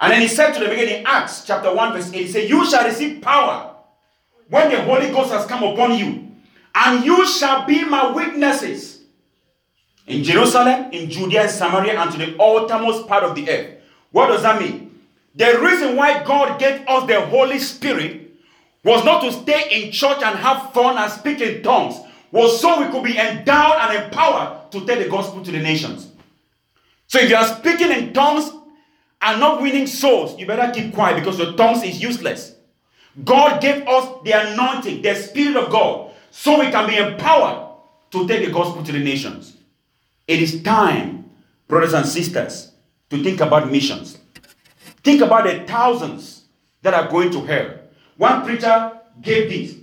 And 0.00 0.12
then 0.12 0.20
he 0.20 0.28
said 0.28 0.52
to 0.52 0.60
the 0.60 0.68
beginning, 0.68 1.04
Acts 1.06 1.44
chapter 1.44 1.74
1, 1.74 1.92
verse 1.92 2.12
8, 2.12 2.16
he 2.16 2.28
said, 2.28 2.48
You 2.48 2.68
shall 2.68 2.84
receive 2.84 3.22
power 3.22 3.71
when 4.52 4.68
the 4.68 4.82
Holy 4.82 5.10
Ghost 5.10 5.32
has 5.32 5.46
come 5.46 5.62
upon 5.62 5.98
you, 5.98 6.30
and 6.74 7.02
you 7.06 7.26
shall 7.26 7.64
be 7.64 7.86
my 7.86 8.12
witnesses 8.12 9.00
in 10.06 10.22
Jerusalem, 10.22 10.90
in 10.92 11.08
Judea, 11.08 11.44
and 11.44 11.50
Samaria, 11.50 11.98
and 11.98 12.12
to 12.12 12.18
the 12.18 12.38
uttermost 12.38 13.08
part 13.08 13.24
of 13.24 13.34
the 13.34 13.48
earth. 13.48 13.78
What 14.10 14.26
does 14.26 14.42
that 14.42 14.60
mean? 14.60 15.00
The 15.34 15.58
reason 15.58 15.96
why 15.96 16.22
God 16.22 16.60
gave 16.60 16.86
us 16.86 17.06
the 17.06 17.22
Holy 17.22 17.58
Spirit 17.58 18.30
was 18.84 19.02
not 19.06 19.22
to 19.22 19.32
stay 19.32 19.84
in 19.84 19.90
church 19.90 20.22
and 20.22 20.38
have 20.38 20.74
fun 20.74 20.98
and 20.98 21.10
speak 21.10 21.40
in 21.40 21.62
tongues, 21.62 21.94
was 22.30 22.60
so 22.60 22.78
we 22.78 22.92
could 22.92 23.04
be 23.04 23.16
endowed 23.16 23.78
and 23.80 24.04
empowered 24.04 24.70
to 24.70 24.84
take 24.84 25.02
the 25.02 25.08
gospel 25.08 25.42
to 25.42 25.50
the 25.50 25.60
nations. 25.60 26.10
So 27.06 27.18
if 27.20 27.30
you 27.30 27.36
are 27.36 27.46
speaking 27.46 27.90
in 27.90 28.12
tongues 28.12 28.52
and 29.22 29.40
not 29.40 29.62
winning 29.62 29.86
souls, 29.86 30.38
you 30.38 30.44
better 30.44 30.70
keep 30.78 30.92
quiet 30.92 31.14
because 31.14 31.38
your 31.38 31.54
tongues 31.54 31.82
is 31.84 32.02
useless. 32.02 32.56
God 33.24 33.60
gave 33.60 33.86
us 33.86 34.22
the 34.24 34.32
anointing, 34.32 35.02
the 35.02 35.14
Spirit 35.14 35.56
of 35.56 35.70
God, 35.70 36.12
so 36.30 36.60
we 36.60 36.70
can 36.70 36.88
be 36.88 36.96
empowered 36.96 37.68
to 38.10 38.26
take 38.26 38.46
the 38.46 38.52
gospel 38.52 38.82
to 38.82 38.92
the 38.92 38.98
nations. 38.98 39.56
It 40.26 40.40
is 40.40 40.62
time, 40.62 41.30
brothers 41.68 41.92
and 41.92 42.06
sisters, 42.06 42.72
to 43.10 43.22
think 43.22 43.40
about 43.40 43.70
missions. 43.70 44.18
Think 45.04 45.20
about 45.20 45.44
the 45.44 45.64
thousands 45.66 46.44
that 46.80 46.94
are 46.94 47.08
going 47.10 47.30
to 47.32 47.44
hell. 47.44 47.74
One 48.16 48.44
preacher 48.44 49.00
gave 49.20 49.50
this. 49.50 49.76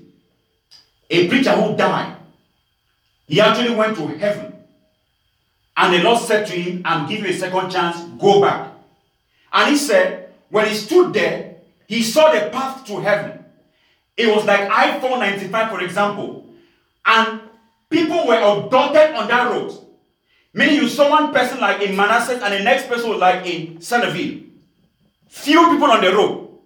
A 1.09 1.27
preacher 1.27 1.51
who 1.51 1.75
died. 1.75 2.15
He 3.27 3.41
actually 3.41 3.75
went 3.75 3.95
to 3.97 4.07
heaven. 4.07 4.55
And 5.77 5.93
the 5.93 6.03
Lord 6.03 6.19
said 6.19 6.47
to 6.47 6.53
him, 6.53 6.81
I'm 6.83 7.07
giving 7.07 7.25
you 7.25 7.31
a 7.31 7.33
second 7.33 7.69
chance, 7.69 8.01
go 8.19 8.41
back. 8.41 8.71
And 9.53 9.71
he 9.71 9.77
said, 9.77 10.33
when 10.49 10.67
he 10.67 10.75
stood 10.75 11.13
there, 11.13 11.48
he 11.89 12.03
saw 12.03 12.31
the 12.31 12.51
path 12.51 12.85
to 12.85 12.99
heaven. 12.99 13.43
It 14.15 14.27
was 14.27 14.45
like 14.45 14.69
I 14.69 14.99
495, 14.99 15.71
for 15.71 15.81
example. 15.81 16.45
And 17.03 17.41
people 17.89 18.27
were 18.27 18.35
abducted 18.35 19.15
on 19.15 19.27
that 19.27 19.49
road. 19.49 19.75
Meaning 20.53 20.75
you 20.75 20.87
saw 20.87 21.09
one 21.09 21.33
person 21.33 21.59
like 21.59 21.81
in 21.81 21.95
Manassas 21.95 22.43
and 22.43 22.53
the 22.53 22.59
next 22.59 22.87
person 22.87 23.09
was 23.09 23.17
like 23.17 23.43
in 23.47 23.81
Centreville. 23.81 24.39
Few 25.29 25.71
people 25.71 25.89
on 25.89 26.01
the 26.03 26.13
road. 26.13 26.59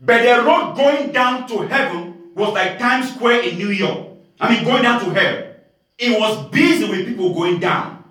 But 0.00 0.22
the 0.22 0.42
road 0.42 0.74
going 0.74 1.12
down 1.12 1.46
to 1.48 1.68
heaven 1.68 2.32
was 2.34 2.54
like 2.54 2.78
Times 2.78 3.12
Square 3.14 3.42
in 3.42 3.58
New 3.58 3.68
York. 3.68 4.08
I 4.40 4.54
mean, 4.54 4.64
going 4.64 4.82
down 4.82 5.04
to 5.04 5.10
hell. 5.10 5.52
It 5.98 6.18
was 6.18 6.48
busy 6.48 6.88
with 6.88 7.06
people 7.06 7.34
going 7.34 7.60
down. 7.60 8.04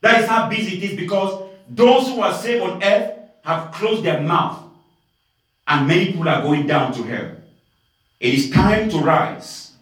That 0.00 0.22
is 0.22 0.28
how 0.28 0.48
busy 0.48 0.76
it 0.76 0.92
is 0.92 0.96
because 0.96 1.42
those 1.68 2.06
who 2.06 2.20
are 2.20 2.34
saved 2.34 2.62
on 2.62 2.84
earth 2.84 3.18
have 3.42 3.72
closed 3.72 4.04
their 4.04 4.20
mouth. 4.20 4.67
And 5.68 5.86
many 5.86 6.06
people 6.06 6.28
are 6.28 6.40
going 6.40 6.66
down 6.66 6.94
to 6.94 7.02
hell. 7.02 7.32
It 8.18 8.34
is 8.34 8.50
time 8.50 8.88
to 8.88 8.98
rise 8.98 9.72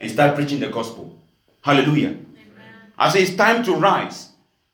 and 0.00 0.10
start 0.10 0.34
preaching 0.34 0.58
the 0.58 0.68
gospel. 0.68 1.16
Hallelujah. 1.62 2.08
Amen. 2.08 2.24
I 2.98 3.08
say 3.08 3.22
it's 3.22 3.36
time 3.36 3.62
to 3.64 3.76
rise 3.76 4.30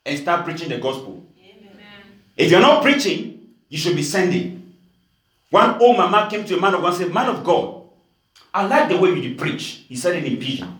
and 0.06 0.18
start 0.18 0.46
preaching 0.46 0.70
the 0.70 0.78
gospel. 0.78 1.22
Amen. 1.38 1.80
If 2.34 2.50
you're 2.50 2.60
not 2.60 2.82
preaching, 2.82 3.50
you 3.68 3.76
should 3.76 3.94
be 3.94 4.02
sending. 4.02 4.74
One 5.50 5.80
old 5.82 5.98
mama 5.98 6.28
came 6.30 6.46
to 6.46 6.56
a 6.56 6.60
man 6.60 6.74
of 6.74 6.80
God 6.80 6.88
and 6.88 6.96
said, 6.96 7.12
Man 7.12 7.28
of 7.28 7.44
God, 7.44 7.82
I 8.52 8.66
like 8.66 8.88
the 8.88 8.96
way 8.96 9.14
you 9.14 9.34
preach. 9.34 9.84
He 9.86 9.96
said 9.96 10.16
it 10.16 10.24
in 10.24 10.38
pidgin. 10.38 10.78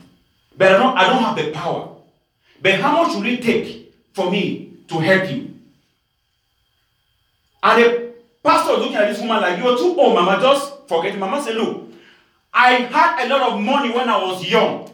But 0.57 0.73
I 0.73 0.79
don't, 0.79 0.97
I 0.97 1.09
don't 1.09 1.23
have 1.23 1.37
the 1.37 1.53
power. 1.53 1.95
But 2.61 2.81
how 2.81 3.03
much 3.03 3.15
will 3.15 3.27
it 3.27 3.43
take 3.43 3.95
for 4.15 4.31
me 4.31 4.73
to 4.89 4.99
help 4.99 5.31
you? 5.31 5.55
And 7.63 7.83
the 7.83 8.08
pastor 8.49 8.73
was 8.73 8.81
looking 8.81 8.97
at 8.97 9.09
this 9.09 9.21
woman 9.21 9.43
like, 9.43 9.59
You're 9.59 9.77
too 9.77 9.95
old, 9.99 10.15
mama. 10.15 10.41
Just 10.41 10.89
forget 10.89 11.15
it. 11.15 11.19
Mama 11.19 11.43
said, 11.43 11.57
Look, 11.57 11.93
I 12.53 12.73
had 12.73 13.27
a 13.27 13.29
lot 13.29 13.53
of 13.53 13.61
money 13.61 13.91
when 13.91 14.09
I 14.09 14.23
was 14.25 14.49
young. 14.49 14.91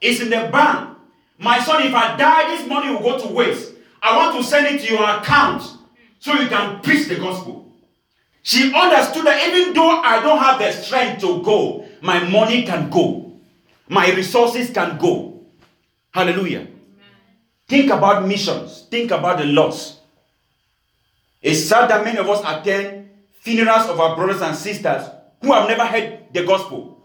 It's 0.00 0.20
in 0.20 0.30
the 0.30 0.48
bank. 0.50 0.96
My 1.38 1.58
son, 1.60 1.82
if 1.82 1.94
I 1.94 2.16
die, 2.16 2.56
this 2.56 2.66
money 2.66 2.90
will 2.90 3.00
go 3.00 3.18
to 3.18 3.32
waste. 3.32 3.72
I 4.02 4.16
want 4.16 4.36
to 4.36 4.42
send 4.44 4.66
it 4.66 4.80
to 4.82 4.92
your 4.92 5.02
account 5.02 5.62
so 6.18 6.32
you 6.34 6.48
can 6.48 6.80
preach 6.80 7.08
the 7.08 7.16
gospel. 7.16 7.72
She 8.42 8.72
understood 8.74 9.24
that 9.26 9.48
even 9.48 9.72
though 9.74 10.00
I 10.02 10.22
don't 10.22 10.38
have 10.38 10.58
the 10.58 10.70
strength 10.72 11.20
to 11.22 11.42
go, 11.42 11.86
my 12.02 12.22
money 12.28 12.64
can 12.64 12.90
go, 12.90 13.32
my 13.88 14.10
resources 14.12 14.70
can 14.70 14.98
go. 14.98 15.40
Hallelujah. 16.12 16.60
Amen. 16.60 16.70
Think 17.66 17.90
about 17.90 18.26
missions, 18.26 18.86
think 18.90 19.10
about 19.10 19.38
the 19.38 19.44
loss. 19.46 20.00
It's 21.44 21.62
sad 21.64 21.90
that 21.90 22.02
many 22.04 22.18
of 22.18 22.28
us 22.28 22.40
attend 22.44 23.10
funerals 23.42 23.86
of 23.90 24.00
our 24.00 24.16
brothers 24.16 24.40
and 24.40 24.56
sisters 24.56 25.02
who 25.42 25.52
have 25.52 25.68
never 25.68 25.84
heard 25.84 26.28
the 26.32 26.44
gospel. 26.44 26.98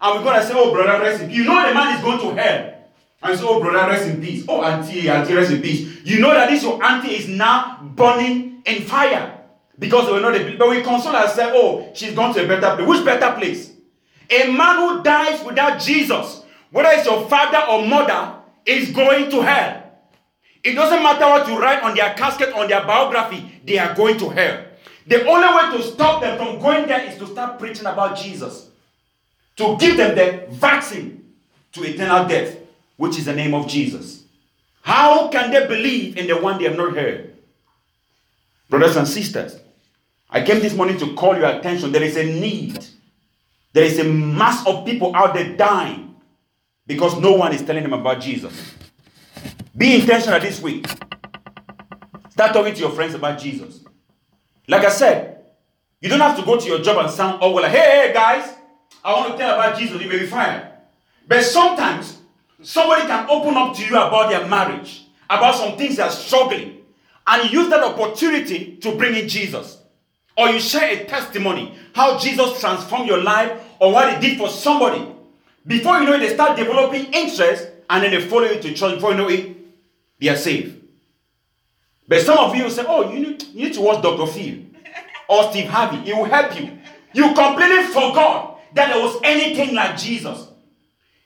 And 0.00 0.18
we're 0.18 0.24
going 0.24 0.38
to 0.40 0.46
say, 0.46 0.52
Oh, 0.54 0.70
brother, 0.72 1.02
rest 1.02 1.22
in 1.22 1.28
peace. 1.28 1.38
You 1.38 1.44
know 1.44 1.66
the 1.66 1.74
man 1.74 1.96
is 1.96 2.02
going 2.02 2.18
to 2.20 2.42
hell. 2.42 2.74
And 3.22 3.38
say, 3.38 3.44
Oh, 3.48 3.58
brother, 3.60 3.90
rest 3.90 4.06
in 4.06 4.20
peace. 4.20 4.44
Oh, 4.46 4.62
auntie, 4.62 5.08
auntie, 5.08 5.34
rest 5.34 5.50
in 5.50 5.62
peace. 5.62 6.04
You 6.04 6.20
know 6.20 6.34
that 6.34 6.50
this 6.50 6.62
your 6.62 6.82
auntie 6.84 7.14
is 7.16 7.26
now 7.28 7.80
burning 7.96 8.62
in 8.66 8.82
fire. 8.82 9.32
because 9.78 10.10
we're 10.10 10.20
not 10.20 10.34
a 10.36 10.56
but 10.56 10.68
we 10.70 10.82
console 10.82 11.14
ourselves, 11.14 11.52
oh, 11.56 11.90
she's 11.94 12.14
gone 12.14 12.34
to 12.34 12.44
a 12.44 12.48
better 12.48 12.76
place. 12.76 12.88
Which 12.88 13.04
better 13.04 13.36
place? 13.38 13.72
A 14.30 14.50
man 14.52 14.76
who 14.76 15.02
dies 15.02 15.44
without 15.44 15.80
Jesus, 15.80 16.42
whether 16.70 16.88
it's 16.92 17.06
your 17.06 17.28
father 17.28 17.62
or 17.70 17.86
mother, 17.86 18.36
is 18.64 18.90
going 18.90 19.30
to 19.30 19.42
hell. 19.42 19.85
It 20.66 20.74
doesn't 20.74 21.00
matter 21.00 21.26
what 21.26 21.46
you 21.46 21.60
write 21.60 21.80
on 21.84 21.94
their 21.94 22.12
casket, 22.14 22.52
on 22.52 22.66
their 22.66 22.84
biography, 22.84 23.60
they 23.64 23.78
are 23.78 23.94
going 23.94 24.18
to 24.18 24.28
hell. 24.30 24.64
The 25.06 25.24
only 25.24 25.46
way 25.46 25.76
to 25.76 25.82
stop 25.84 26.20
them 26.20 26.36
from 26.36 26.58
going 26.60 26.88
there 26.88 27.04
is 27.04 27.16
to 27.18 27.26
start 27.28 27.60
preaching 27.60 27.86
about 27.86 28.18
Jesus. 28.18 28.68
To 29.58 29.76
give 29.78 29.96
them 29.96 30.16
the 30.16 30.46
vaccine 30.50 31.32
to 31.70 31.84
eternal 31.84 32.26
death, 32.26 32.56
which 32.96 33.16
is 33.16 33.26
the 33.26 33.32
name 33.32 33.54
of 33.54 33.68
Jesus. 33.68 34.24
How 34.82 35.28
can 35.28 35.52
they 35.52 35.68
believe 35.68 36.16
in 36.16 36.26
the 36.26 36.36
one 36.36 36.58
they 36.58 36.64
have 36.64 36.76
not 36.76 36.94
heard? 36.96 37.36
Brothers 38.68 38.96
and 38.96 39.06
sisters, 39.06 39.60
I 40.28 40.42
came 40.42 40.58
this 40.58 40.74
morning 40.74 40.98
to 40.98 41.14
call 41.14 41.36
your 41.36 41.46
attention. 41.46 41.92
There 41.92 42.02
is 42.02 42.16
a 42.16 42.24
need. 42.24 42.84
There 43.72 43.84
is 43.84 44.00
a 44.00 44.04
mass 44.04 44.66
of 44.66 44.84
people 44.84 45.14
out 45.14 45.34
there 45.34 45.56
dying 45.56 46.16
because 46.88 47.20
no 47.20 47.34
one 47.34 47.54
is 47.54 47.62
telling 47.62 47.84
them 47.84 47.92
about 47.92 48.20
Jesus. 48.20 48.74
Be 49.76 50.00
intentional 50.00 50.40
this 50.40 50.60
week. 50.62 50.86
Start 52.30 52.54
talking 52.54 52.72
to 52.72 52.80
your 52.80 52.90
friends 52.90 53.14
about 53.14 53.38
Jesus. 53.38 53.84
Like 54.66 54.84
I 54.84 54.88
said, 54.88 55.44
you 56.00 56.08
don't 56.08 56.20
have 56.20 56.38
to 56.38 56.44
go 56.44 56.58
to 56.58 56.66
your 56.66 56.80
job 56.80 57.04
and 57.04 57.10
sound 57.10 57.42
all 57.42 57.54
like, 57.54 57.70
hey, 57.70 58.06
hey, 58.06 58.12
guys, 58.14 58.54
I 59.04 59.12
want 59.12 59.32
to 59.32 59.38
tell 59.38 59.54
about 59.54 59.78
Jesus. 59.78 60.00
You 60.00 60.08
may 60.08 60.18
be 60.20 60.26
fired. 60.26 60.70
But 61.28 61.42
sometimes 61.42 62.18
somebody 62.62 63.02
can 63.02 63.28
open 63.28 63.54
up 63.54 63.76
to 63.76 63.82
you 63.82 63.90
about 63.90 64.30
their 64.30 64.46
marriage, 64.46 65.04
about 65.28 65.56
some 65.56 65.76
things 65.76 65.96
they 65.96 66.02
are 66.02 66.10
struggling, 66.10 66.78
and 67.26 67.50
use 67.50 67.68
that 67.68 67.84
opportunity 67.84 68.76
to 68.76 68.96
bring 68.96 69.14
in 69.14 69.28
Jesus. 69.28 69.82
Or 70.38 70.48
you 70.48 70.58
share 70.58 70.90
a 70.90 71.04
testimony, 71.04 71.76
how 71.94 72.18
Jesus 72.18 72.60
transformed 72.60 73.08
your 73.08 73.22
life 73.22 73.60
or 73.78 73.92
what 73.92 74.14
he 74.14 74.26
did 74.26 74.38
for 74.38 74.48
somebody. 74.48 75.06
Before 75.66 75.98
you 75.98 76.06
know 76.06 76.14
it, 76.14 76.20
they 76.20 76.34
start 76.34 76.56
developing 76.56 77.12
interest 77.12 77.68
and 77.90 78.02
then 78.02 78.10
they 78.12 78.26
follow 78.26 78.44
you 78.44 78.60
to 78.60 78.74
church. 78.74 78.94
Before 78.94 79.10
you 79.10 79.16
know 79.16 79.28
it, 79.28 79.56
they 80.18 80.28
are 80.28 80.36
saved. 80.36 80.82
But 82.08 82.22
some 82.22 82.38
of 82.38 82.54
you 82.54 82.70
say, 82.70 82.84
oh, 82.86 83.12
you 83.12 83.20
need, 83.20 83.42
you 83.52 83.64
need 83.64 83.74
to 83.74 83.80
watch 83.80 84.02
Dr. 84.02 84.26
Phil 84.30 84.58
or 85.28 85.50
Steve 85.50 85.68
Harvey. 85.68 86.08
It 86.08 86.16
will 86.16 86.24
help 86.24 86.58
you. 86.58 86.78
You 87.12 87.34
completely 87.34 87.84
forgot 87.86 88.60
that 88.74 88.92
there 88.92 89.02
was 89.02 89.18
anything 89.24 89.74
like 89.74 89.96
Jesus. 89.96 90.48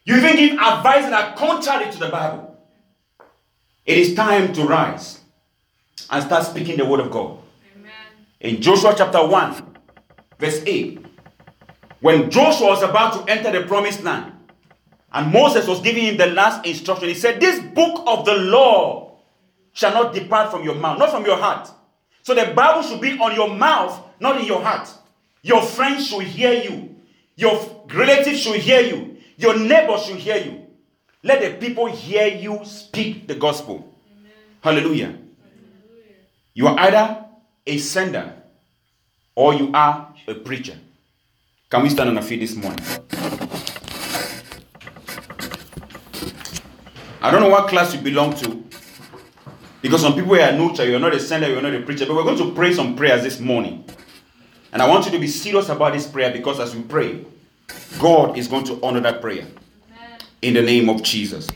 You 0.04 0.16
even 0.16 0.36
give 0.36 0.52
advice 0.52 1.04
that 1.04 1.12
are 1.12 1.36
contrary 1.36 1.90
to 1.92 1.98
the 1.98 2.08
Bible. 2.08 2.56
It 3.84 3.98
is 3.98 4.14
time 4.14 4.52
to 4.54 4.64
rise 4.64 5.20
and 6.10 6.24
start 6.24 6.46
speaking 6.46 6.76
the 6.78 6.84
word 6.84 7.00
of 7.00 7.10
God. 7.10 7.38
Amen. 7.76 7.92
In 8.40 8.62
Joshua 8.62 8.94
chapter 8.96 9.26
1, 9.26 9.76
verse 10.38 10.62
8, 10.64 11.04
when 12.00 12.30
Joshua 12.30 12.68
was 12.68 12.82
about 12.82 13.12
to 13.14 13.32
enter 13.32 13.52
the 13.52 13.66
promised 13.66 14.02
land, 14.02 14.32
and 15.12 15.32
Moses 15.32 15.66
was 15.66 15.80
giving 15.80 16.04
him 16.04 16.16
the 16.16 16.26
last 16.26 16.64
instruction, 16.64 17.08
he 17.08 17.14
said, 17.14 17.40
This 17.40 17.60
book 17.60 18.04
of 18.06 18.24
the 18.24 18.34
law 18.34 19.18
shall 19.72 19.92
not 19.92 20.14
depart 20.14 20.50
from 20.50 20.62
your 20.62 20.74
mouth, 20.74 20.98
not 20.98 21.10
from 21.10 21.24
your 21.24 21.36
heart. 21.36 21.68
So 22.22 22.34
the 22.34 22.52
Bible 22.54 22.82
should 22.82 23.00
be 23.00 23.18
on 23.18 23.34
your 23.34 23.54
mouth, 23.54 23.98
not 24.20 24.40
in 24.40 24.46
your 24.46 24.62
heart. 24.62 24.88
Your 25.42 25.62
friends 25.62 26.06
should 26.08 26.22
hear 26.22 26.52
you, 26.52 26.94
your 27.34 27.86
relatives 27.92 28.40
should 28.40 28.56
hear 28.60 28.82
you, 28.82 29.16
your 29.36 29.58
neighbors 29.58 30.04
should 30.04 30.18
hear 30.18 30.36
you. 30.36 30.66
Let 31.22 31.40
the 31.40 31.58
people 31.58 31.86
hear 31.86 32.26
you 32.26 32.60
speak 32.64 33.26
the 33.26 33.34
gospel. 33.34 33.92
Hallelujah. 34.60 35.06
Hallelujah. 35.06 36.14
You 36.54 36.66
are 36.68 36.78
either 36.78 37.24
a 37.66 37.78
sender 37.78 38.34
or 39.34 39.54
you 39.54 39.70
are 39.72 40.14
a 40.28 40.34
preacher. 40.34 40.78
Can 41.70 41.82
we 41.82 41.88
stand 41.88 42.10
on 42.10 42.16
our 42.16 42.22
feet 42.22 42.40
this 42.40 42.54
morning? 42.54 42.84
I 47.22 47.30
don't 47.30 47.40
know 47.40 47.48
what 47.50 47.68
class 47.68 47.94
you 47.94 48.00
belong 48.00 48.34
to. 48.36 48.64
Because 49.82 50.02
some 50.02 50.14
people 50.14 50.34
are 50.34 50.52
neutral, 50.52 50.88
you're 50.88 51.00
not 51.00 51.14
a 51.14 51.20
sender, 51.20 51.48
you're 51.48 51.62
not 51.62 51.74
a 51.74 51.80
preacher. 51.82 52.06
But 52.06 52.16
we're 52.16 52.24
going 52.24 52.38
to 52.38 52.54
pray 52.54 52.72
some 52.72 52.96
prayers 52.96 53.22
this 53.22 53.40
morning. 53.40 53.84
And 54.72 54.82
I 54.82 54.88
want 54.88 55.06
you 55.06 55.12
to 55.12 55.18
be 55.18 55.26
serious 55.26 55.68
about 55.68 55.92
this 55.94 56.06
prayer 56.06 56.32
because 56.32 56.60
as 56.60 56.74
we 56.74 56.82
pray, 56.82 57.24
God 57.98 58.38
is 58.38 58.46
going 58.46 58.64
to 58.64 58.78
honor 58.82 59.00
that 59.00 59.20
prayer. 59.20 59.46
In 60.42 60.54
the 60.54 60.62
name 60.62 60.88
of 60.88 61.02
Jesus. 61.02 61.48